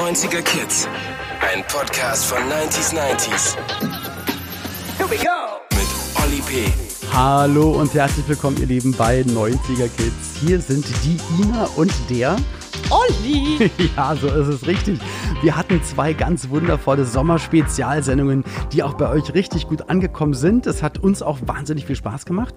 [0.00, 0.88] 90er Kids.
[1.42, 3.54] Ein Podcast von 90s 90s.
[4.96, 5.60] Here we go!
[5.76, 6.72] Mit Olli P.
[7.12, 10.38] Hallo und herzlich willkommen, ihr Lieben, bei 90er Kids.
[10.40, 12.36] Hier sind die Ina und der
[12.88, 13.70] Olli!
[13.96, 14.98] Ja, so ist es richtig.
[15.42, 20.66] Wir hatten zwei ganz wundervolle Sommerspezialsendungen, die auch bei euch richtig gut angekommen sind.
[20.66, 22.54] Es hat uns auch wahnsinnig viel Spaß gemacht.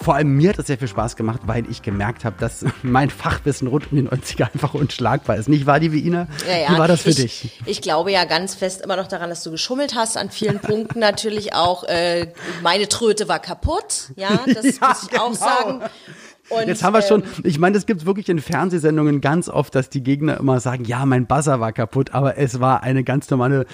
[0.00, 3.10] Vor allem mir hat es sehr viel Spaß gemacht, weil ich gemerkt habe, dass mein
[3.10, 5.48] Fachwissen rund um die 90er einfach unschlagbar ist.
[5.48, 6.28] Nicht wahr, liebe Ina?
[6.48, 6.70] Ja, ja.
[6.70, 7.60] Wie war das für ich, dich?
[7.66, 11.00] Ich glaube ja ganz fest immer noch daran, dass du geschummelt hast, an vielen Punkten
[11.00, 11.84] natürlich auch.
[11.84, 15.32] Äh, meine Tröte war kaputt, ja, das Ja, muss ich auch genau.
[15.32, 15.82] sagen.
[16.48, 19.74] Und, Jetzt haben wir schon, ähm, ich meine, es gibt wirklich in Fernsehsendungen ganz oft,
[19.74, 23.28] dass die Gegner immer sagen, ja, mein Buzzer war kaputt, aber es war eine ganz
[23.28, 23.66] normale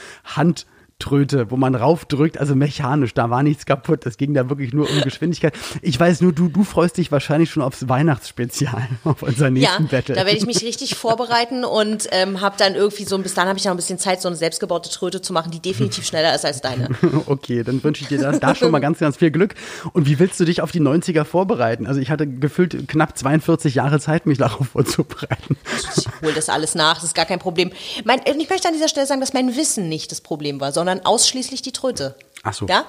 [1.04, 4.06] Handtröte, wo man raufdrückt, also mechanisch, da war nichts kaputt.
[4.06, 5.54] Es ging da wirklich nur um Geschwindigkeit.
[5.82, 9.88] Ich weiß nur, du, du freust dich wahrscheinlich schon aufs Weihnachtsspezial, auf unser ja, nächsten
[9.88, 10.14] Battle.
[10.14, 13.58] da werde ich mich richtig vorbereiten und ähm, habe dann irgendwie so, bis dann habe
[13.58, 16.44] ich noch ein bisschen Zeit, so eine selbstgebaute Tröte zu machen, die definitiv schneller ist
[16.44, 16.88] als deine.
[17.26, 19.54] Okay, dann wünsche ich dir da, da schon mal ganz, ganz viel Glück.
[19.92, 21.86] Und wie willst du dich auf die 90er vorbereiten?
[21.86, 25.56] Also ich hatte gefühlt knapp 42 Jahre Zeit, mich darauf vorzubereiten.
[25.96, 27.70] Ich hole das alles nach, das ist gar kein Problem.
[28.04, 30.93] Mein, ich möchte an dieser Stelle sagen, dass mein Wissen nicht das Problem war, sondern
[31.04, 32.14] ausschließlich die Tröte.
[32.42, 32.66] Ach so.
[32.66, 32.84] Ja?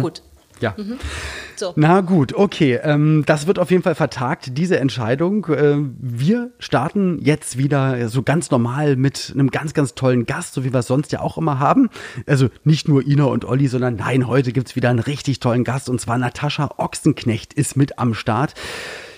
[0.00, 0.22] Gut.
[0.60, 0.76] Ja.
[1.56, 1.72] So.
[1.76, 2.78] Na gut, okay.
[2.82, 5.46] Ähm, das wird auf jeden Fall vertagt, diese Entscheidung.
[5.50, 10.64] Ähm, wir starten jetzt wieder so ganz normal mit einem ganz, ganz tollen Gast, so
[10.64, 11.90] wie wir es sonst ja auch immer haben.
[12.26, 15.88] Also nicht nur Ina und Olli, sondern nein, heute gibt's wieder einen richtig tollen Gast
[15.88, 18.54] und zwar Natascha Ochsenknecht ist mit am Start.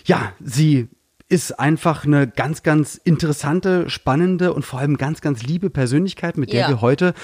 [0.07, 0.89] Ja, sie
[1.29, 6.53] ist einfach eine ganz, ganz interessante, spannende und vor allem ganz, ganz liebe Persönlichkeit, mit
[6.53, 6.69] der Ja.
[6.69, 7.15] wir heute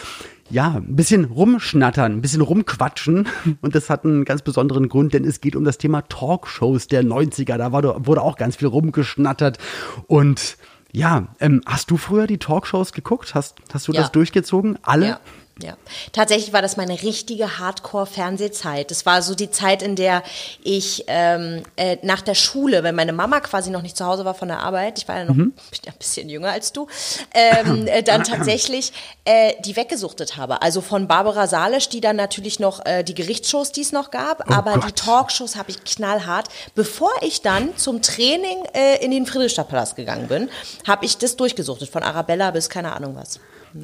[0.50, 3.26] ja, ein bisschen rumschnattern, ein bisschen rumquatschen.
[3.60, 7.02] Und das hat einen ganz besonderen Grund, denn es geht um das Thema Talkshows der
[7.04, 7.56] 90er.
[7.56, 9.58] Da war, wurde auch ganz viel rumgeschnattert.
[10.06, 10.56] Und
[10.92, 13.34] ja, ähm, hast du früher die Talkshows geguckt?
[13.34, 14.02] Hast, hast du Ja.
[14.02, 14.78] das durchgezogen?
[14.82, 15.06] Alle?
[15.06, 15.20] Ja.
[15.60, 15.76] Ja,
[16.12, 18.90] tatsächlich war das meine richtige Hardcore-Fernsehzeit.
[18.90, 20.22] Das war so die Zeit, in der
[20.64, 24.32] ich ähm, äh, nach der Schule, wenn meine Mama quasi noch nicht zu Hause war
[24.32, 25.52] von der Arbeit, ich war ja noch ein
[25.98, 26.86] bisschen jünger als du,
[27.34, 28.94] ähm, äh, dann tatsächlich
[29.26, 30.62] äh, die weggesuchtet habe.
[30.62, 34.50] Also von Barbara Salisch, die dann natürlich noch äh, die Gerichtsshows, die es noch gab,
[34.50, 34.96] aber die Gott.
[34.96, 36.48] Talkshows habe ich knallhart.
[36.74, 40.48] Bevor ich dann zum Training äh, in den Friedrichstadtpalast gegangen bin,
[40.86, 43.38] habe ich das durchgesuchtet, von Arabella bis keine Ahnung was.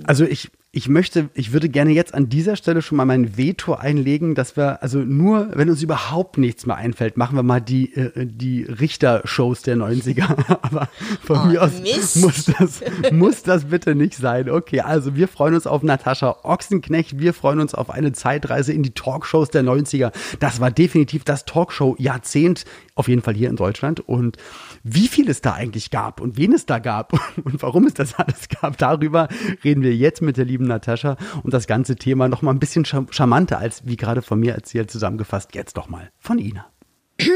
[0.05, 3.73] Also ich, ich möchte, ich würde gerne jetzt an dieser Stelle schon mal mein Veto
[3.75, 7.95] einlegen, dass wir, also nur, wenn uns überhaupt nichts mehr einfällt, machen wir mal die,
[7.95, 10.29] äh, die Richter-Shows der 90er.
[10.63, 10.89] Aber
[11.25, 12.17] von Oh, mir aus Mist.
[12.17, 12.81] muss das,
[13.13, 14.51] muss das bitte nicht sein.
[14.51, 17.19] Okay, also wir freuen uns auf Natascha Ochsenknecht.
[17.19, 20.13] Wir freuen uns auf eine Zeitreise in die Talkshows der 90er.
[20.39, 24.01] Das war definitiv das Talkshow-Jahrzehnt, auf jeden Fall hier in Deutschland.
[24.01, 24.37] Und
[24.95, 27.13] wie viel es da eigentlich gab und wen es da gab
[27.45, 29.29] und warum es das alles gab, darüber
[29.65, 32.85] reden wir jetzt mit der lieben Natascha und das ganze Thema noch mal ein bisschen
[32.85, 35.55] char- charmanter als wie gerade von mir erzählt zusammengefasst.
[35.55, 36.67] Jetzt doch mal von Ina.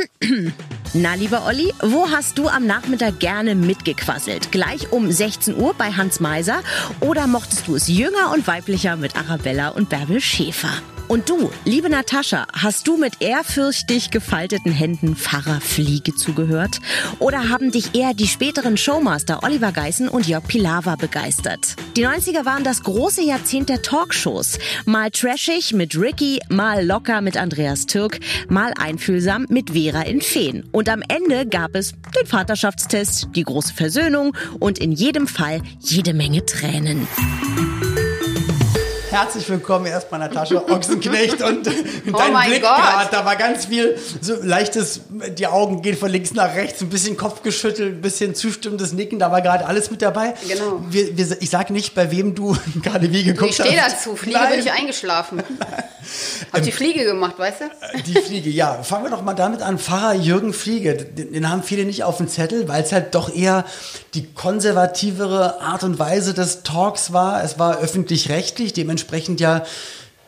[0.95, 4.53] Na, lieber Olli, wo hast du am Nachmittag gerne mitgequasselt?
[4.53, 6.61] Gleich um 16 Uhr bei Hans Meiser
[7.01, 10.71] oder mochtest du es jünger und weiblicher mit Arabella und Bärbel Schäfer?
[11.13, 16.81] Und du, liebe Natascha, hast du mit ehrfürchtig gefalteten Händen Pfarrer Fliege zugehört?
[17.19, 21.77] Oder haben dich eher die späteren Showmaster Oliver Geissen und Jörg Pilawa begeistert?
[21.97, 24.59] Die 90er waren das große Jahrzehnt der Talkshows.
[24.87, 28.19] Mal trashig mit Ricky, mal locker mit Andreas Türk,
[28.49, 30.65] mal einfühlsam mit Vera in Feen.
[30.73, 36.15] Und am Ende gab es den Vaterschaftstest, die große Versöhnung und in jedem Fall jede
[36.15, 37.07] Menge Tränen.
[39.13, 41.67] Herzlich willkommen erstmal Natascha Ochsenknecht und
[42.17, 42.77] dein mein Blick Gott.
[42.77, 45.03] gerade, da war ganz viel so leichtes,
[45.37, 49.31] die Augen gehen von links nach rechts, ein bisschen Kopfgeschüttelt, ein bisschen zustimmendes Nicken, da
[49.31, 50.33] war gerade alles mit dabei.
[50.49, 50.83] Genau.
[50.89, 53.97] Wir, wir, ich sage nicht, bei wem du gerade wie geguckt Ich stehe hast.
[53.97, 54.17] dazu.
[54.17, 54.51] Fliege Nein.
[54.53, 55.43] bin ich eingeschlafen.
[56.53, 58.03] Hab die Fliege gemacht, weißt du?
[58.03, 58.83] Die Fliege, ja.
[58.83, 59.79] Fangen wir doch mal damit an.
[59.79, 63.35] Pfarrer Jürgen Fliege, den, den haben viele nicht auf dem Zettel, weil es halt doch
[63.35, 63.65] eher
[64.15, 67.45] die konservativere Art und Weise des Talks war.
[67.45, 69.02] Es war öffentlich-rechtlich, dementsprechend
[69.41, 69.65] ja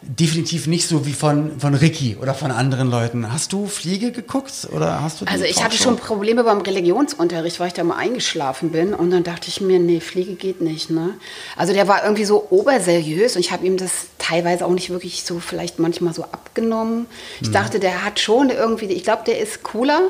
[0.07, 3.33] definitiv nicht so wie von, von Ricky oder von anderen Leuten.
[3.33, 5.85] Hast du Fliege geguckt oder hast du Also ich hatte Talkshow?
[5.85, 9.79] schon Probleme beim Religionsunterricht, weil ich da mal eingeschlafen bin und dann dachte ich mir,
[9.79, 11.15] nee, Fliege geht nicht, ne?
[11.57, 15.25] Also der war irgendwie so oberseriös und ich habe ihm das teilweise auch nicht wirklich
[15.25, 17.07] so vielleicht manchmal so abgenommen.
[17.41, 20.03] Ich dachte, der hat schon irgendwie, ich glaube, der ist cooler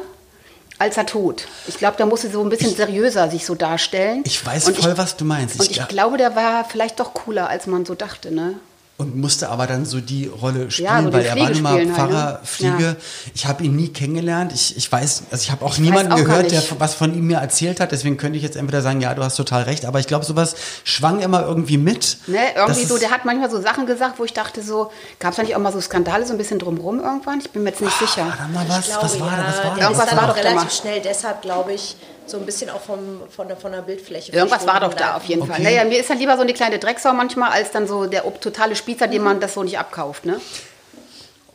[0.79, 1.47] als er tut.
[1.67, 4.23] Ich glaube, da muss er so ein bisschen seriöser sich so darstellen.
[4.27, 5.61] Ich weiß Und voll, was du meinst.
[5.61, 8.55] Und ich ja- glaube, der war vielleicht doch cooler, als man so dachte, ne?
[8.97, 11.63] Und musste aber dann so die Rolle spielen, Ja, so die weil er war nun
[11.63, 12.41] mal spielen halt, Pfarrer ne?
[12.45, 12.85] Fliege.
[12.85, 12.97] Ja.
[13.35, 14.53] Ich habe ihn nie kennengelernt.
[14.53, 17.27] Ich, ich weiß, also ich habe auch Ich niemanden auch gehört, der was von ihm
[17.27, 17.91] mir erzählt hat.
[17.91, 19.85] Deswegen könnte ich jetzt entweder sagen, ja, du hast total recht.
[19.85, 20.55] Aber ich glaube, sowas
[20.85, 22.19] schwang immer irgendwie mit.
[22.29, 25.37] Ne, irgendwie so, der hat manchmal so Sachen gesagt, wo ich dachte so, gab es
[25.37, 27.41] da nicht auch mal so Skandale so ein bisschen drumrum irgendwann?
[27.41, 28.27] Ich bin mir jetzt nicht sicher.
[28.27, 28.79] War da mal was?
[28.81, 29.49] Ich glaube, was war ja, da?
[29.49, 29.83] Was war da?
[29.83, 33.57] Irgendwas war doch relativ schnell, deshalb glaube ich, so ein bisschen auch vom, von, der,
[33.57, 34.33] von der Bildfläche.
[34.33, 35.57] Irgendwas war doch da auf jeden Fall.
[35.57, 35.63] Okay.
[35.63, 38.77] Naja, mir ist dann lieber so eine kleine Drecksau manchmal, als dann so der totale
[38.77, 40.25] Spießer, dem man das so nicht abkauft.
[40.25, 40.41] Ne?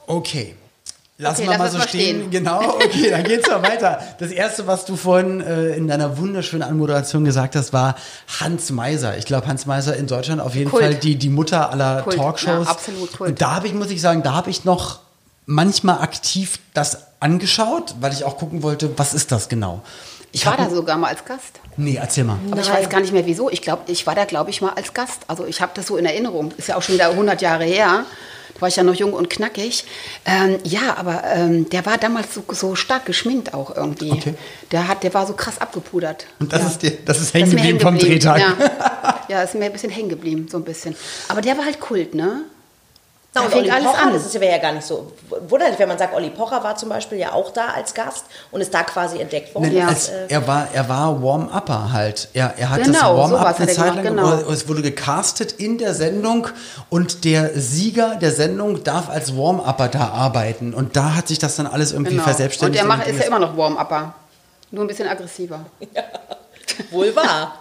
[0.07, 0.56] Okay.
[1.21, 2.18] Lassen Okay, wir lass mal so stehen.
[2.18, 2.31] stehen.
[2.31, 4.01] Genau, okay, dann geht's mal weiter.
[4.19, 7.95] Das erste, was du vorhin äh, in deiner wunderschönen Anmoderation gesagt hast, war
[8.39, 9.18] Hans Meiser.
[9.18, 10.81] Ich glaube, Hans Meiser in Deutschland auf jeden Kult.
[10.81, 12.66] Fall die, die Mutter aller Kult, Talkshows.
[12.68, 13.31] ja, absolut Kult.
[13.31, 15.00] Und da habe ich, muss ich sagen, da habe ich noch
[15.45, 19.81] manchmal aktiv das angeschaut, weil ich auch gucken wollte, was ist das genau?
[20.31, 21.59] Ich war da sogar mal als Gast.
[21.77, 22.37] Nee, erzähl mal.
[22.51, 22.77] Aber ich Nein.
[22.77, 23.49] weiß gar nicht mehr wieso.
[23.49, 25.21] Ich glaube, ich war da, glaube ich, mal als Gast.
[25.27, 26.51] Also ich habe das so in Erinnerung.
[26.57, 28.05] Ist ja auch schon wieder 100 Jahre her.
[28.53, 29.85] Da war ich ja noch jung und knackig.
[30.25, 34.11] Ähm, ja, aber ähm, der war damals so, so stark geschminkt auch irgendwie.
[34.11, 34.33] Okay.
[34.71, 36.27] Der, hat, der war so krass abgepudert.
[36.39, 36.67] Und das ja.
[36.67, 38.39] ist dir, das ist hängen geblieben vom Drehtag.
[38.39, 39.19] Ja.
[39.29, 40.95] ja, ist mir ein bisschen hängen geblieben, so ein bisschen.
[41.27, 42.43] Aber der war halt Kult, ne?
[43.35, 44.13] Na, und Olli alles Pocher, an.
[44.13, 45.11] das ist ja ja gar nicht so
[45.47, 48.59] wunderlich, wenn man sagt, Olli Pocher war zum Beispiel ja auch da als Gast und
[48.59, 49.71] ist da quasi entdeckt worden.
[49.71, 49.87] Ja.
[49.87, 52.29] Als, Das, äh, er war, er war Warm-Upper halt.
[52.33, 54.51] Er, er hat das Genau, Warm-Up sowas hat eine Zeit gemacht, lang, genau.
[54.51, 56.47] es wurde gecastet in der Sendung
[56.89, 60.73] und der Sieger der Sendung darf als Warm-Upper da arbeiten.
[60.73, 62.23] Und da hat sich das dann alles irgendwie Genau.
[62.23, 62.81] Und verselbstständigt.
[62.81, 64.15] der macht, und ist ja immer noch Warm-Upper.
[64.71, 65.59] Nur ein bisschen aggressiver.
[66.91, 67.59] wohl wahr.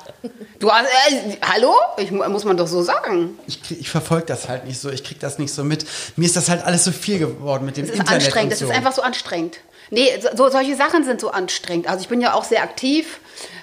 [0.58, 1.72] Du hast, äh, hallo?
[1.98, 3.38] Ich, mu- muss man doch so sagen.
[3.46, 5.86] ich, ich verfolge das halt nicht so, ich krieg das nicht so mit.
[6.16, 8.64] Mir ist das halt alles so viel geworden mit dem Es ist Internet anstrengend, so.
[8.66, 9.58] ist einfach so anstrengend.
[9.90, 11.88] Nee, so, so, solche Sachen sind so anstrengend.
[11.88, 13.20] Also ich bin ja auch sehr aktiv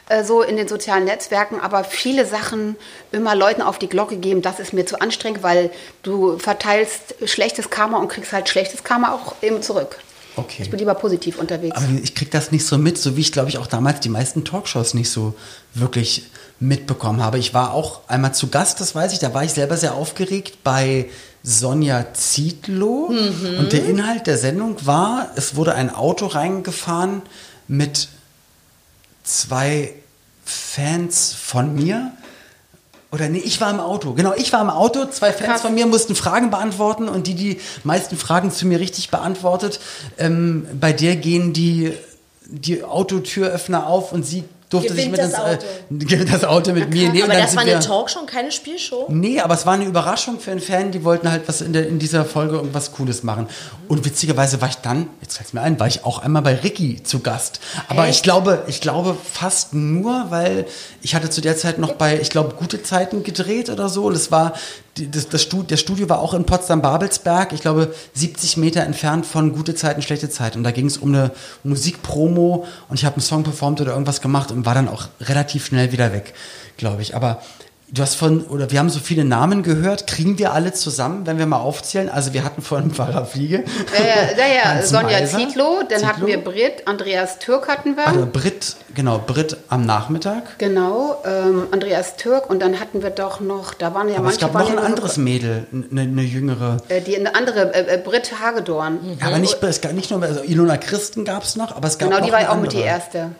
[0.07, 2.77] äh, so in den sozialen Netzwerken, aber viele Sachen
[3.11, 5.69] immer Leuten auf die Glocke geben, das ist mir zu anstrengend, weil
[6.03, 9.97] du verteilst schlechtes Karma und kriegst halt schlechtes Karma auch eben zurück.
[10.37, 10.63] Okay.
[10.63, 11.77] Ich bin lieber positiv unterwegs.
[11.77, 14.09] Aber ich krieg das nicht so mit, so wie ich glaube ich auch damals die
[14.09, 15.33] meisten Talkshows nicht so
[15.73, 16.25] wirklich
[16.59, 17.37] mitbekommen habe.
[17.37, 20.63] Ich war auch einmal zu Gast, das weiß ich, da war ich selber sehr aufgeregt
[20.63, 21.09] bei
[21.43, 23.13] Sonja Zietlow
[23.59, 27.21] und der Inhalt der Sendung war, es wurde ein Auto reingefahren
[27.67, 28.07] mit
[29.23, 29.93] zwei
[30.43, 32.11] Fans von mir.
[33.11, 34.13] Oder nee, ich war im Auto.
[34.13, 35.05] Genau, ich war im Auto.
[35.05, 35.61] Zwei Fans Krass.
[35.61, 39.79] von mir mussten Fragen beantworten und die die meisten Fragen zu mir richtig beantwortet.
[40.17, 41.93] Ähm, bei der gehen die,
[42.45, 45.65] die Autotüröffner auf und sie durfte sich mit das ins, Auto.
[45.91, 47.11] Äh, gewinnt das Auto mit mir.
[47.11, 49.05] Nee, und Aber das war eine Talkshow keine Spielshow.
[49.09, 51.87] Nee, aber es war eine Überraschung für einen Fan, die wollten halt was in, der,
[51.87, 53.47] in dieser Folge irgendwas Cooles machen.
[53.87, 56.55] Und witzigerweise war ich dann, jetzt fällt es mir ein, war ich auch einmal bei
[56.55, 57.59] Ricky zu Gast.
[57.87, 58.23] Aber ich Echt?
[58.23, 60.65] glaube, ich glaube fast nur, weil
[61.01, 64.05] ich hatte zu der Zeit noch bei, ich glaube, gute Zeiten gedreht oder so.
[64.05, 64.53] Und es war,
[64.95, 69.53] das, das Studio, der Studio war auch in Potsdam-Babelsberg, ich glaube 70 Meter entfernt von
[69.53, 70.59] gute Zeiten, schlechte Zeiten.
[70.59, 71.31] Und da ging es um eine
[71.63, 75.65] Musikpromo und ich habe einen Song performt oder irgendwas gemacht und war dann auch relativ
[75.65, 76.33] schnell wieder weg,
[76.77, 77.15] glaube ich.
[77.15, 77.41] Aber
[77.95, 80.05] Du hast von, oder wir haben so viele Namen gehört.
[80.05, 82.09] Kriegen wir alle zusammen, wenn wir mal aufzählen?
[82.09, 83.63] Also wir hatten vorhin Pfarrer Fliege.
[84.37, 85.37] Ja, ja, Sonja Meiser.
[85.37, 86.27] Zietlow, dann hatten Zietlow.
[86.27, 88.05] wir Brit, Andreas Türk hatten wir.
[88.05, 90.59] Also Brit, genau, Brit am Nachmittag.
[90.59, 94.45] Genau, ähm, Andreas Türk und dann hatten wir doch noch, da waren ja Aber manche
[94.45, 96.77] es gab noch ein anderes Mädel, eine, eine jüngere.
[96.89, 98.99] Äh, die eine andere, äh, äh, Britt Hagedorn.
[99.25, 102.09] Aber nicht, es gab nicht nur, also Ilona Christen gab es noch, aber es gab
[102.09, 103.31] Genau, noch die war ja auch mit die erste.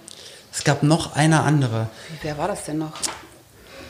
[0.53, 1.87] Es gab noch eine andere.
[2.21, 2.93] Wer war das denn noch?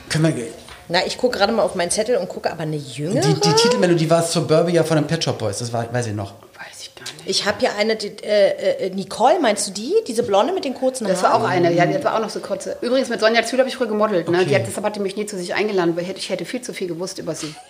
[0.09, 0.47] Können wir,
[0.87, 3.21] Na, ich gucke gerade mal auf meinen Zettel und gucke, aber eine jüngere?
[3.21, 6.33] die, die Titelmelodie war Suburbia von den Pet Shop Boys, das war, weiß ich noch.
[6.57, 7.27] Weiß ich gar nicht.
[7.27, 9.93] Ich habe hier eine, die, äh, äh, Nicole, meinst du die?
[10.07, 11.43] Diese Blonde mit den kurzen Das war Haaren?
[11.43, 12.77] auch eine, ja, die war auch noch so kurze.
[12.81, 14.29] Übrigens, mit Sonja Zühl habe ich früher gemodelt.
[14.29, 14.37] Ne?
[14.37, 14.47] Okay.
[14.47, 16.61] Die hat, deshalb hatte mich nie zu sich eingeladen, weil ich hätte, ich hätte viel
[16.61, 17.53] zu viel gewusst über sie.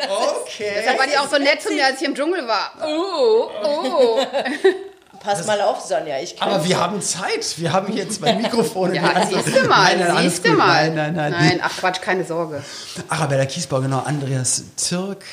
[0.00, 0.72] Okay.
[0.78, 2.72] Deshalb war die auch so nett zu mir, als ich im Dschungel war.
[2.84, 4.18] Oh, oh.
[5.20, 6.18] Pass mal auf, Sonja.
[6.20, 7.58] Ich kann Aber wir haben Zeit.
[7.58, 8.94] Wir haben hier zwei Mikrofone.
[8.96, 10.90] Ja, andere- siehst du mal, Nein, nein, siehst du mal.
[10.90, 11.46] Nein, nein, nein.
[11.48, 12.62] Nein, ach Quatsch, keine Sorge.
[13.08, 14.00] Arabella Kiesbau, genau.
[14.04, 15.24] Andreas Zirk.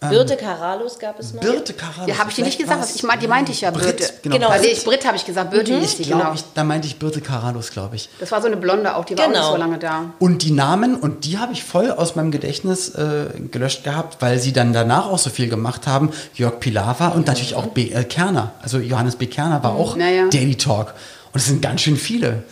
[0.00, 1.42] Birte Karalus gab es noch.
[1.42, 2.06] Birte Karabus.
[2.08, 2.88] Ja, habe ich die nicht gesagt?
[2.94, 4.14] Ich mein, die meinte ich ja, Brit, Birte.
[4.22, 4.36] genau.
[4.36, 4.48] Genau.
[4.48, 6.32] Also ich, Britt habe ich gesagt, Birte hieß die, Ich glaub, genau.
[6.34, 8.08] ich, da meinte ich Birte Karalus, glaube ich.
[8.18, 9.40] Das war so eine Blonde auch, die war auch Genau.
[9.42, 10.04] nicht so lange da.
[10.18, 14.38] Und die Namen, und die habe ich voll aus meinem Gedächtnis äh, gelöscht gehabt, weil
[14.38, 16.10] sie dann danach auch so viel gemacht haben.
[16.34, 17.90] Jörg Pilawa und natürlich auch B.
[17.90, 18.52] Äh, Kerner.
[18.62, 19.26] Also Johannes B.
[19.26, 20.28] Kerner war auch Naja.
[20.30, 20.94] Daily Talk.
[21.32, 22.42] Und es sind ganz schön viele.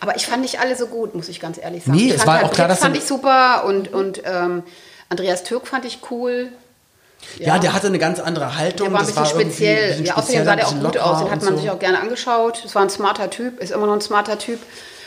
[0.00, 1.96] Aber ich fand nicht alle so gut, muss ich ganz ehrlich sagen.
[1.96, 4.22] Nee, ich es fand war halt auch klar, Britt dass fand ich super und, und
[4.24, 4.62] ähm,
[5.08, 6.48] Andreas Türk fand ich cool.
[7.38, 8.88] Ja, der hatte eine ganz andere Haltung.
[8.88, 9.88] Der war ein bisschen ein speziell.
[9.88, 11.18] bisschen ja, außerdem sah ein der auch gut aus.
[11.18, 11.60] Den hat man so.
[11.60, 12.62] sich auch gerne angeschaut.
[12.64, 14.60] Es war ein smarter Typ, ist immer noch ein smarter Typ.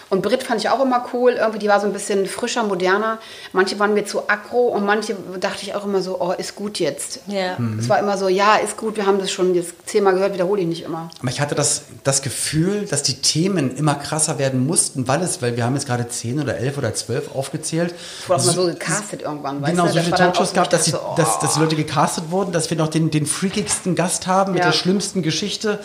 [0.10, 1.34] Und Brit fand ich auch immer cool.
[1.34, 3.20] Irgendwie, die war so ein bisschen frischer, moderner.
[3.54, 6.80] Manche waren mir zu aggro und manche dachte ich auch immer so, oh, ist gut
[6.80, 7.20] jetzt.
[7.28, 7.58] Ja.
[7.78, 10.62] Es war immer so, ja, ist gut, wir haben das schon jetzt zehnmal gehört, wiederhole
[10.62, 11.10] ich nicht immer.
[11.20, 15.42] Aber ich hatte das, das Gefühl, dass die Themen immer krasser werden mussten, weil es,
[15.42, 17.94] weil wir haben jetzt gerade zehn oder elf oder zwölf aufgezählt.
[18.24, 19.94] Es wurde auch mal so gecastet irgendwann, weißt Genau, du?
[19.94, 21.42] so viele Talkshows gab, dass, die, ich so, dass, oh.
[21.42, 24.68] dass die Leute gecastet wurden, dass wir noch den, den freakigsten Gast haben mit Ja.
[24.68, 25.80] der schlimmsten Geschichte.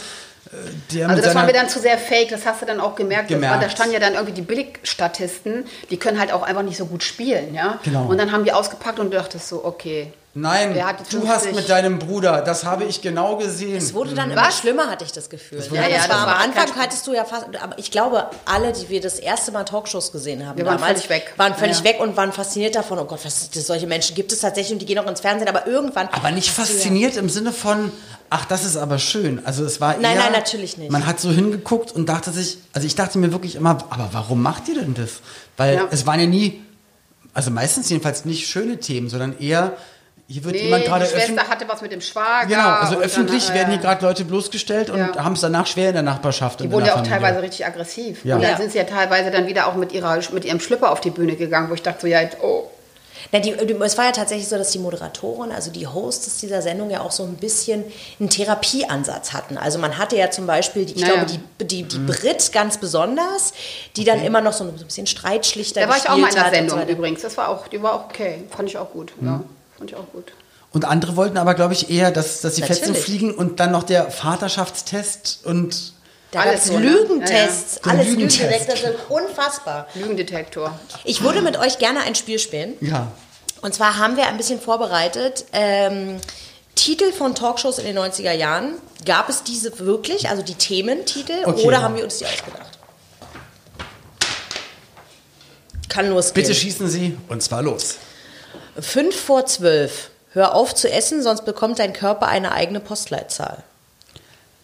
[1.06, 3.28] Also das war mir dann zu sehr fake, das hast du dann auch gemerkt.
[3.28, 3.54] Gemerkt.
[3.54, 6.86] War, da standen ja dann irgendwie die Billigstatisten, die können halt auch einfach nicht so
[6.86, 7.78] gut spielen, ja.
[7.82, 8.06] Genau.
[8.06, 10.12] Und dann haben die ausgepackt und du dachtest so, okay.
[10.36, 11.54] Nein, du hast 50?
[11.54, 13.76] mit deinem Bruder, das habe ich genau gesehen.
[13.76, 15.58] Es wurde dann immer schlimmer, hatte ich das Gefühl.
[15.70, 18.26] wurde- ja, Ja, das das war am Anfang hattest du ja fast, aber ich glaube,
[18.44, 21.34] alle, die wir das erste Mal Talkshows gesehen haben, Wir waren damals, völlig weg.
[21.36, 21.84] waren völlig Ja.
[21.84, 22.98] weg und waren fasziniert davon.
[22.98, 25.48] Oh Gott, was, das, solche Menschen gibt es tatsächlich und die gehen auch ins Fernsehen,
[25.48, 26.08] aber irgendwann.
[26.10, 27.92] Aber nicht fasziniert im Sinne von,
[28.28, 29.40] ach, das ist aber schön.
[29.46, 30.90] Also es war Nein, eher, nein, natürlich nicht.
[30.90, 34.42] Man hat so hingeguckt und dachte sich, also ich dachte mir wirklich immer, aber warum
[34.42, 35.10] macht ihr denn das?
[35.56, 35.88] Weil Ja.
[35.92, 36.60] es waren ja nie,
[37.34, 39.76] also meistens jedenfalls nicht schöne Themen, sondern eher,
[40.26, 41.48] hier wird Nee, jemand die gerade Schwester öffentlich.
[41.48, 42.46] hatte was mit dem Schwager.
[42.46, 45.22] Genau, also und dann, öffentlich äh, werden hier gerade Leute bloßgestellt und Ja.
[45.24, 46.60] haben es danach schwer in der Nachbarschaft.
[46.60, 47.18] Die und wurden ja auch Familie.
[47.18, 48.24] teilweise richtig aggressiv.
[48.24, 48.36] Ja.
[48.36, 48.56] Und dann Ja.
[48.56, 51.36] sind sie ja teilweise dann wieder auch mit, ihrer, mit ihrem Schlüpper auf die Bühne
[51.36, 52.70] gegangen, wo ich dachte so, ja, jetzt, oh.
[53.32, 56.60] Na, die, die- es war ja tatsächlich so, dass die Moderatoren, also die Hosts dieser
[56.62, 57.82] Sendung ja auch so ein bisschen
[58.20, 59.56] einen Therapieansatz hatten.
[59.56, 61.24] Also man hatte ja zum Beispiel, die, ich Naja.
[61.24, 63.52] glaube, die, die, die Brit ganz besonders,
[63.96, 66.44] die dann immer noch so ein bisschen Streitschlichter Da war ich auch mal in der
[66.44, 67.22] gespielt hat und Sendung so übrigens.
[67.22, 68.44] Das war auch, die war auch okay.
[68.54, 69.12] Fand ich auch gut.
[69.22, 69.40] Ja,
[69.84, 70.32] fand ich auch gut.
[70.72, 72.82] Und andere wollten aber, glaube ich, eher, dass, dass die Natürlich.
[72.82, 75.92] Fetzen fliegen und dann noch der Vaterschaftstest und
[76.32, 76.78] Da Alles so?
[76.78, 77.98] Lügentests, Ja, ja.
[77.98, 78.68] alles Lügentest.
[78.68, 79.86] Das ist unfassbar.
[79.94, 80.76] Lügendetektor.
[81.04, 82.74] Ich würde mit euch gerne ein Spiel spielen.
[82.80, 83.12] ja.
[83.62, 85.46] Und zwar haben wir ein bisschen vorbereitet.
[85.54, 86.18] Ähm,
[86.74, 88.74] Titel von Talkshows in den 90er Jahren.
[89.06, 91.62] Gab es diese wirklich, also die Thementitel, Okay.
[91.66, 92.78] oder haben wir uns die ausgedacht?
[95.88, 96.46] Kann losgehen.
[96.46, 97.96] Bitte schießen Sie und zwar los.
[98.80, 100.10] Fünf vor zwölf.
[100.32, 103.62] Hör auf zu essen, sonst bekommt dein Körper eine eigene Postleitzahl.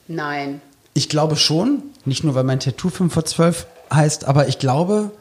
[0.08, 0.60] Nein.
[0.94, 5.12] Ich glaube schon, nicht nur weil mein Tattoo 5 vor 12 heißt, aber ich glaube,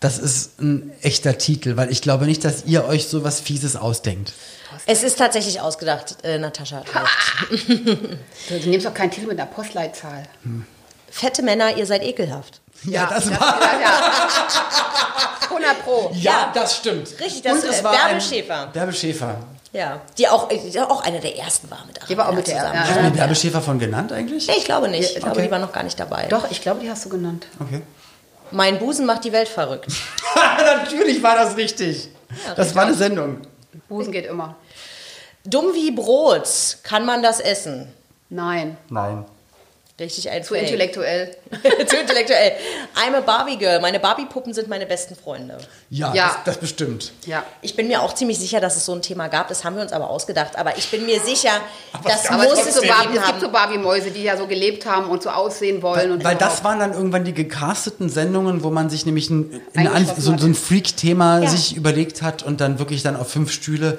[0.00, 3.76] das ist ein echter Titel, weil ich glaube nicht, dass ihr euch so was Fieses
[3.76, 4.32] ausdenkt.
[4.86, 6.78] Es ist tatsächlich ausgedacht, äh, Natascha.
[6.78, 7.68] hat recht.
[7.68, 10.24] Du, du nimmst doch keinen Titel mit einer Postleitzahl.
[11.10, 12.60] Fette Männer, ihr seid ekelhaft.
[12.84, 13.60] Ja, das Ja, war.
[13.60, 14.12] ja, ja.
[15.70, 16.10] 100 Pro.
[16.14, 17.08] Ja, das stimmt.
[17.20, 18.66] Richtig, das Und ist es war Bärbel Schäfer.
[18.72, 19.36] Bärbel Schäfer.
[19.72, 22.46] Ja, die auch, die auch eine der ersten war mit Die war auch Arabella mit
[22.48, 22.74] der- zusammen.
[22.74, 24.46] ja, Hast du mir Bärbel Schäfer von genannt eigentlich?
[24.46, 25.10] Nee, ich glaube nicht.
[25.10, 25.42] Ich glaube, Okay.
[25.46, 26.26] die war noch gar nicht dabei.
[26.28, 27.46] Doch, ich glaube, die hast du genannt.
[27.60, 27.82] Okay.
[28.50, 29.88] Mein Busen macht die Welt verrückt.
[30.34, 32.08] Natürlich war das richtig.
[32.56, 33.42] das war eine Sendung.
[33.88, 34.56] Busen geht immer.
[35.44, 36.48] Dumm wie Brot.
[36.82, 37.92] Kann man das essen?
[38.30, 38.76] Nein.
[38.88, 39.26] Nein.
[40.00, 40.62] Richtig ein Zu Fake.
[40.62, 41.36] intellektuell.
[41.86, 42.52] Zu intellektuell.
[42.94, 43.80] I'm a Barbie Girl.
[43.80, 45.58] Meine Barbie-Puppen sind meine besten Freunde.
[45.90, 46.26] Ja, Ja.
[46.28, 47.10] Das, das bestimmt.
[47.26, 47.42] Ja.
[47.62, 49.48] Ich bin mir auch ziemlich sicher, dass es so ein Thema gab.
[49.48, 50.56] Das haben wir uns aber ausgedacht.
[50.56, 51.50] Aber ich bin mir sicher,
[52.04, 54.86] das Aber Aber muss es so Barbie, es gibt so Barbie-Mäuse, die ja so gelebt
[54.86, 56.12] haben und so aussehen wollen.
[56.12, 59.60] und Weil das waren dann irgendwann die gecasteten Sendungen, wo man sich nämlich ein,
[60.16, 61.48] so, so ein Freak-Thema Ja.
[61.50, 63.98] sich überlegt hat und dann wirklich dann auf fünf Stühle.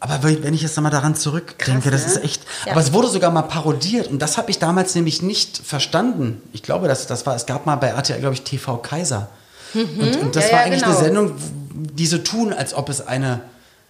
[0.00, 2.12] Aber wenn ich jetzt nochmal daran zurückdenke, das ne?
[2.12, 2.42] ist echt.
[2.66, 2.72] Ja.
[2.72, 6.40] Aber es wurde sogar mal parodiert und das habe ich damals nämlich nicht verstanden.
[6.52, 9.28] Ich glaube, das, das war, es gab mal bei RTL, glaube ich, TV Kaiser.
[9.74, 10.94] Und, und das Ja, war eigentlich genau.
[10.96, 11.34] eine Sendung,
[11.72, 13.40] die so tun, als ob es eine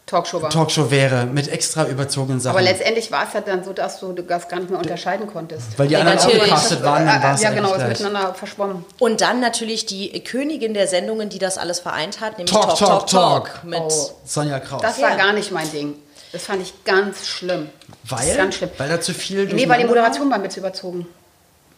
[0.08, 0.50] Talkshow war.
[0.50, 2.56] Talkshow wäre, mit extra überzogenen Sachen.
[2.56, 5.78] Aber letztendlich war es ja dann so, dass du das gar nicht mehr unterscheiden konntest.
[5.78, 8.34] Weil die Ja, anderen auch gecastet waren, dann war es ja, genau, eigentlich ist miteinander
[8.34, 8.84] verschwommen.
[8.98, 13.06] Und dann natürlich die Königin der Sendungen, die das alles vereint hat, nämlich Talk, Talk,
[13.06, 13.60] Talk.
[13.64, 14.10] Mit Oh.
[14.24, 14.82] Sonja Kraus.
[14.82, 15.16] Das war Ja.
[15.16, 15.94] gar nicht mein Ding.
[16.32, 17.70] Das fand ich ganz schlimm.
[18.08, 18.28] Das weil?
[18.28, 18.70] ist ganz schlimm.
[18.76, 19.86] Weil da zu viel Nee, weil die?
[19.86, 21.06] Moderation war mir zu überzogen.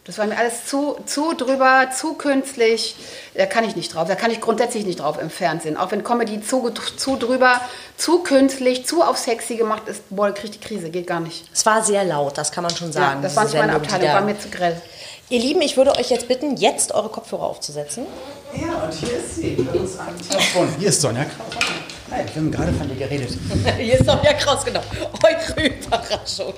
[0.03, 2.95] Das war mir alles zu, zu drüber, zu künstlich.
[3.35, 4.07] Da kann ich nicht drauf.
[4.07, 5.77] Da kann ich grundsätzlich nicht drauf im Fernsehen.
[5.77, 7.61] Auch wenn Comedy zu, zu drüber,
[7.97, 10.89] zu künstlich, zu auf sexy gemacht ist, boah, da ich die Krise.
[10.89, 11.45] Geht gar nicht.
[11.53, 13.21] Es war sehr laut, das kann man schon Ja, sagen.
[13.21, 14.81] das war nicht meine Abteilung, war mir zu grell.
[15.29, 18.05] Ihr Lieben, ich würde euch jetzt bitten, jetzt eure Kopfhörer aufzusetzen.
[18.53, 19.51] Ja, und hier ist sie.
[19.51, 20.75] Bei uns am Telefon.
[20.79, 21.63] Hier ist Sonja Kraus.
[22.11, 23.29] Hi, wir haben gerade von dir geredet.
[23.77, 24.81] Hier ist Sonja Kraus, genau.
[25.23, 26.53] Eure Überraschung.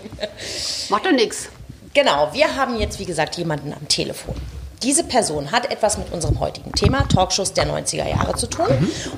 [0.90, 1.50] Macht doch nichts.
[1.94, 4.36] Genau, wir haben jetzt, wie gesagt, jemanden am Telefon.
[4.82, 8.66] Diese Person hat etwas mit unserem heutigen Thema, Talkshows der 90er Jahre, zu tun.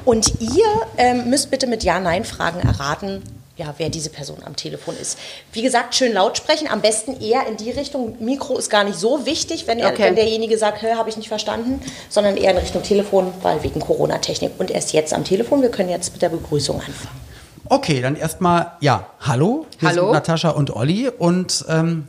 [0.03, 0.65] Und ihr
[0.97, 3.23] ähm, müsst bitte mit Ja-Nein-Fragen erraten,
[3.57, 5.17] ja, wer diese Person am Telefon ist.
[5.53, 8.17] Wie gesagt, schön laut sprechen, am besten eher in die Richtung.
[8.19, 10.03] Mikro ist gar nicht so wichtig, wenn, er, Okay.
[10.03, 13.79] wenn derjenige sagt, hör, habe ich nicht verstanden, sondern eher in Richtung Telefon, weil wegen
[13.79, 14.51] Corona-Technik.
[14.57, 15.61] Und er ist jetzt am Telefon.
[15.61, 17.21] Wir können jetzt mit der Begrüßung anfangen.
[17.69, 19.65] Okay, dann erstmal, ja, hallo.
[19.79, 20.03] Hier Hallo.
[20.03, 21.09] sind Natascha und Olli.
[21.09, 22.05] Und ähm,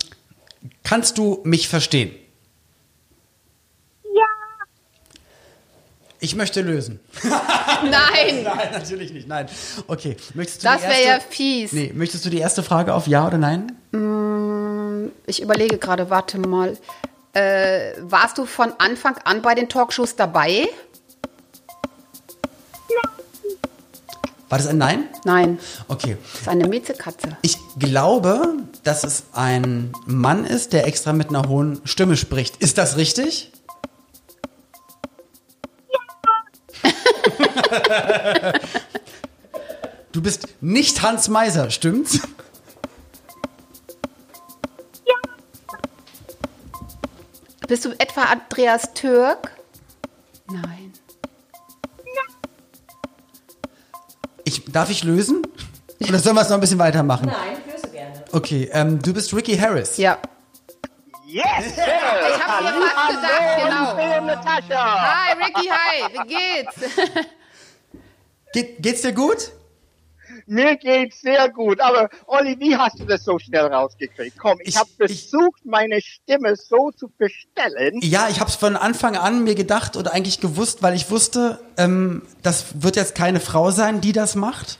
[0.86, 2.14] kannst du mich verstehen?
[4.04, 4.26] Ja.
[6.20, 7.00] Ich möchte lösen.
[7.22, 7.90] Nein!
[8.44, 9.26] nein, natürlich nicht.
[9.26, 9.48] Nein.
[9.88, 10.16] Okay.
[10.34, 11.72] Möchtest du Das wäre ja fies.
[11.72, 13.72] Nee, möchtest du die erste Frage auf Ja oder Nein?
[15.26, 16.78] Ich überlege gerade, warte mal.
[17.32, 20.68] Äh, warst du von Anfang an bei den Talkshows dabei?
[24.48, 25.08] War das ein Nein?
[25.24, 26.16] Nein, Okay.
[26.32, 27.36] das ist eine Miezekatze.
[27.42, 32.56] Ich glaube, dass es ein Mann ist, der extra mit einer hohen Stimme spricht.
[32.58, 33.50] Ist das richtig?
[40.12, 42.20] Du bist nicht Hans Meiser, stimmt's?
[47.68, 49.50] Bist du etwa Andreas Türk?
[54.76, 55.42] Darf ich lösen?
[56.06, 57.26] Oder sollen wir es noch ein bisschen weitermachen?
[57.26, 58.24] Nein, ich löse gerne.
[58.32, 59.96] Okay, ähm, du bist Ricky Harris.
[59.96, 60.18] Ja.
[61.26, 61.44] Yes!
[61.66, 64.76] Ich habe mir fast gedacht, genau.
[64.76, 66.12] Hi, Ricky, hi.
[66.12, 66.74] Wie geht's?
[68.52, 69.50] Geht, geht's dir gut?
[70.46, 74.38] Mir geht's sehr gut, aber Olli, wie hast du das so schnell rausgekriegt?
[74.38, 77.98] Komm, ich, Ich- habe ich- versucht, meine Stimme so zu verstellen.
[78.02, 81.58] Ja, ich habe es von Anfang an mir gedacht und eigentlich gewusst, weil ich wusste,
[81.76, 84.78] ähm, das wird jetzt keine Frau sein, die das macht,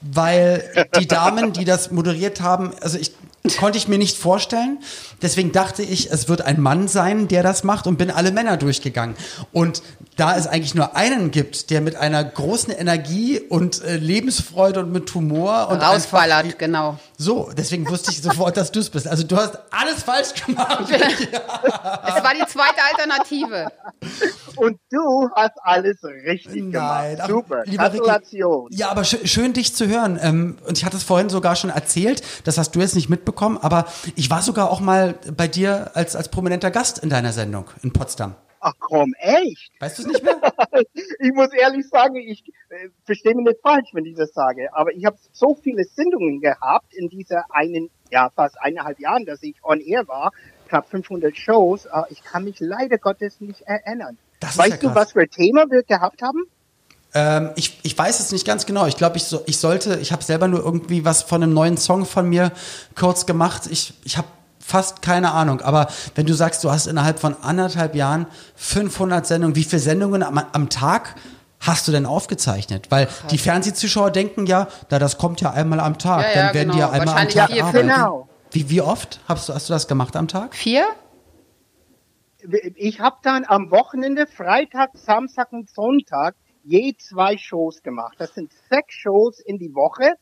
[0.00, 3.12] weil die Damen, die das moderiert haben, also ich
[3.54, 4.78] konnte ich mir nicht vorstellen.
[5.22, 8.56] Deswegen dachte ich, es wird ein Mann sein, der das macht und bin alle Männer
[8.56, 9.16] durchgegangen.
[9.52, 9.82] Und
[10.16, 14.92] da es eigentlich nur einen gibt, der mit einer großen Energie und äh, Lebensfreude und
[14.92, 16.98] mit Humor und Rausballert, einfach, genau.
[17.18, 19.08] So, deswegen wusste ich sofort, dass du es bist.
[19.08, 20.90] Also du hast alles falsch gemacht.
[20.90, 23.68] Es war die zweite Alternative.
[24.56, 27.28] Und du hast alles richtig Nein, gemacht.
[27.28, 27.62] Super.
[27.64, 28.68] lieber Ricky, Gratulation.
[28.70, 30.18] Ja, aber schön, schön dich zu hören.
[30.20, 33.58] Ähm, und ich hatte es vorhin sogar schon erzählt, das hast du jetzt nicht mitbekommen,
[33.60, 37.66] aber ich war sogar auch mal bei dir als, als prominenter Gast in deiner Sendung
[37.82, 38.34] in Potsdam.
[38.68, 39.70] Ach komm, echt?
[39.78, 40.40] Weißt du es nicht mehr?
[41.20, 44.92] ich muss ehrlich sagen, ich äh, verstehe mich nicht falsch, wenn ich das sage, aber
[44.92, 49.54] ich habe so viele Sendungen gehabt in dieser einen, ja fast eineinhalb Jahren, dass ich
[49.62, 50.32] on air war,
[50.68, 51.86] knapp 500 Shows.
[51.86, 54.18] Äh, ich kann mich leider Gottes nicht erinnern.
[54.40, 56.42] Das weißt ja du, was für ein Thema wir gehabt haben?
[57.14, 58.86] Ähm, ich, ich weiß es nicht ganz genau.
[58.86, 61.76] Ich glaube, ich, so, ich sollte, ich habe selber nur irgendwie was von einem neuen
[61.76, 62.50] Song von mir
[62.96, 63.68] kurz gemacht.
[63.70, 64.26] Ich, ich habe
[64.66, 65.60] fast keine Ahnung.
[65.60, 68.26] Aber wenn du sagst, du hast innerhalb von anderthalb Jahren
[68.56, 71.14] 500 Sendungen, wie viele Sendungen am, am Tag
[71.60, 72.90] hast du denn aufgezeichnet?
[72.90, 76.22] Weil die Fernsehzuschauer denken ja, da das kommt ja einmal am Tag.
[76.22, 76.88] Ja, ja, Dann werden die genau.
[76.88, 77.88] ja einmal am Tag vier, arbeiten.
[77.88, 78.28] Genau.
[78.50, 80.54] Wie, wie oft hast du, hast du das gemacht am Tag?
[80.56, 80.84] Vier?
[82.74, 88.16] Ich habe dann am Wochenende, Freitag, Samstag und Sonntag je zwei Shows gemacht.
[88.18, 90.14] Das sind sechs Shows in die Woche.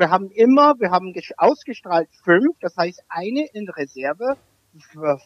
[0.00, 4.38] Wir haben immer, wir haben ausgestrahlt fünf, das heißt eine in Reserve,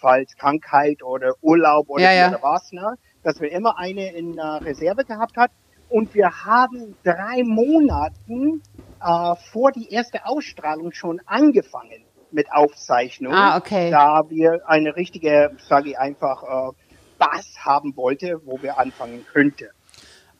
[0.00, 2.28] falls Krankheit oder Urlaub oder, ja.
[2.28, 2.96] oder was, ne?
[3.22, 5.52] dass wir immer eine in äh, Reserve gehabt hat.
[5.88, 8.62] Und wir haben drei Monaten
[9.00, 13.32] äh, vor die erste Ausstrahlung schon angefangen mit Aufzeichnung.
[13.32, 13.92] Ah, okay.
[13.92, 16.72] Da wir eine richtige, sage ich einfach, äh,
[17.16, 19.70] Bass haben wollte, wo wir anfangen könnte.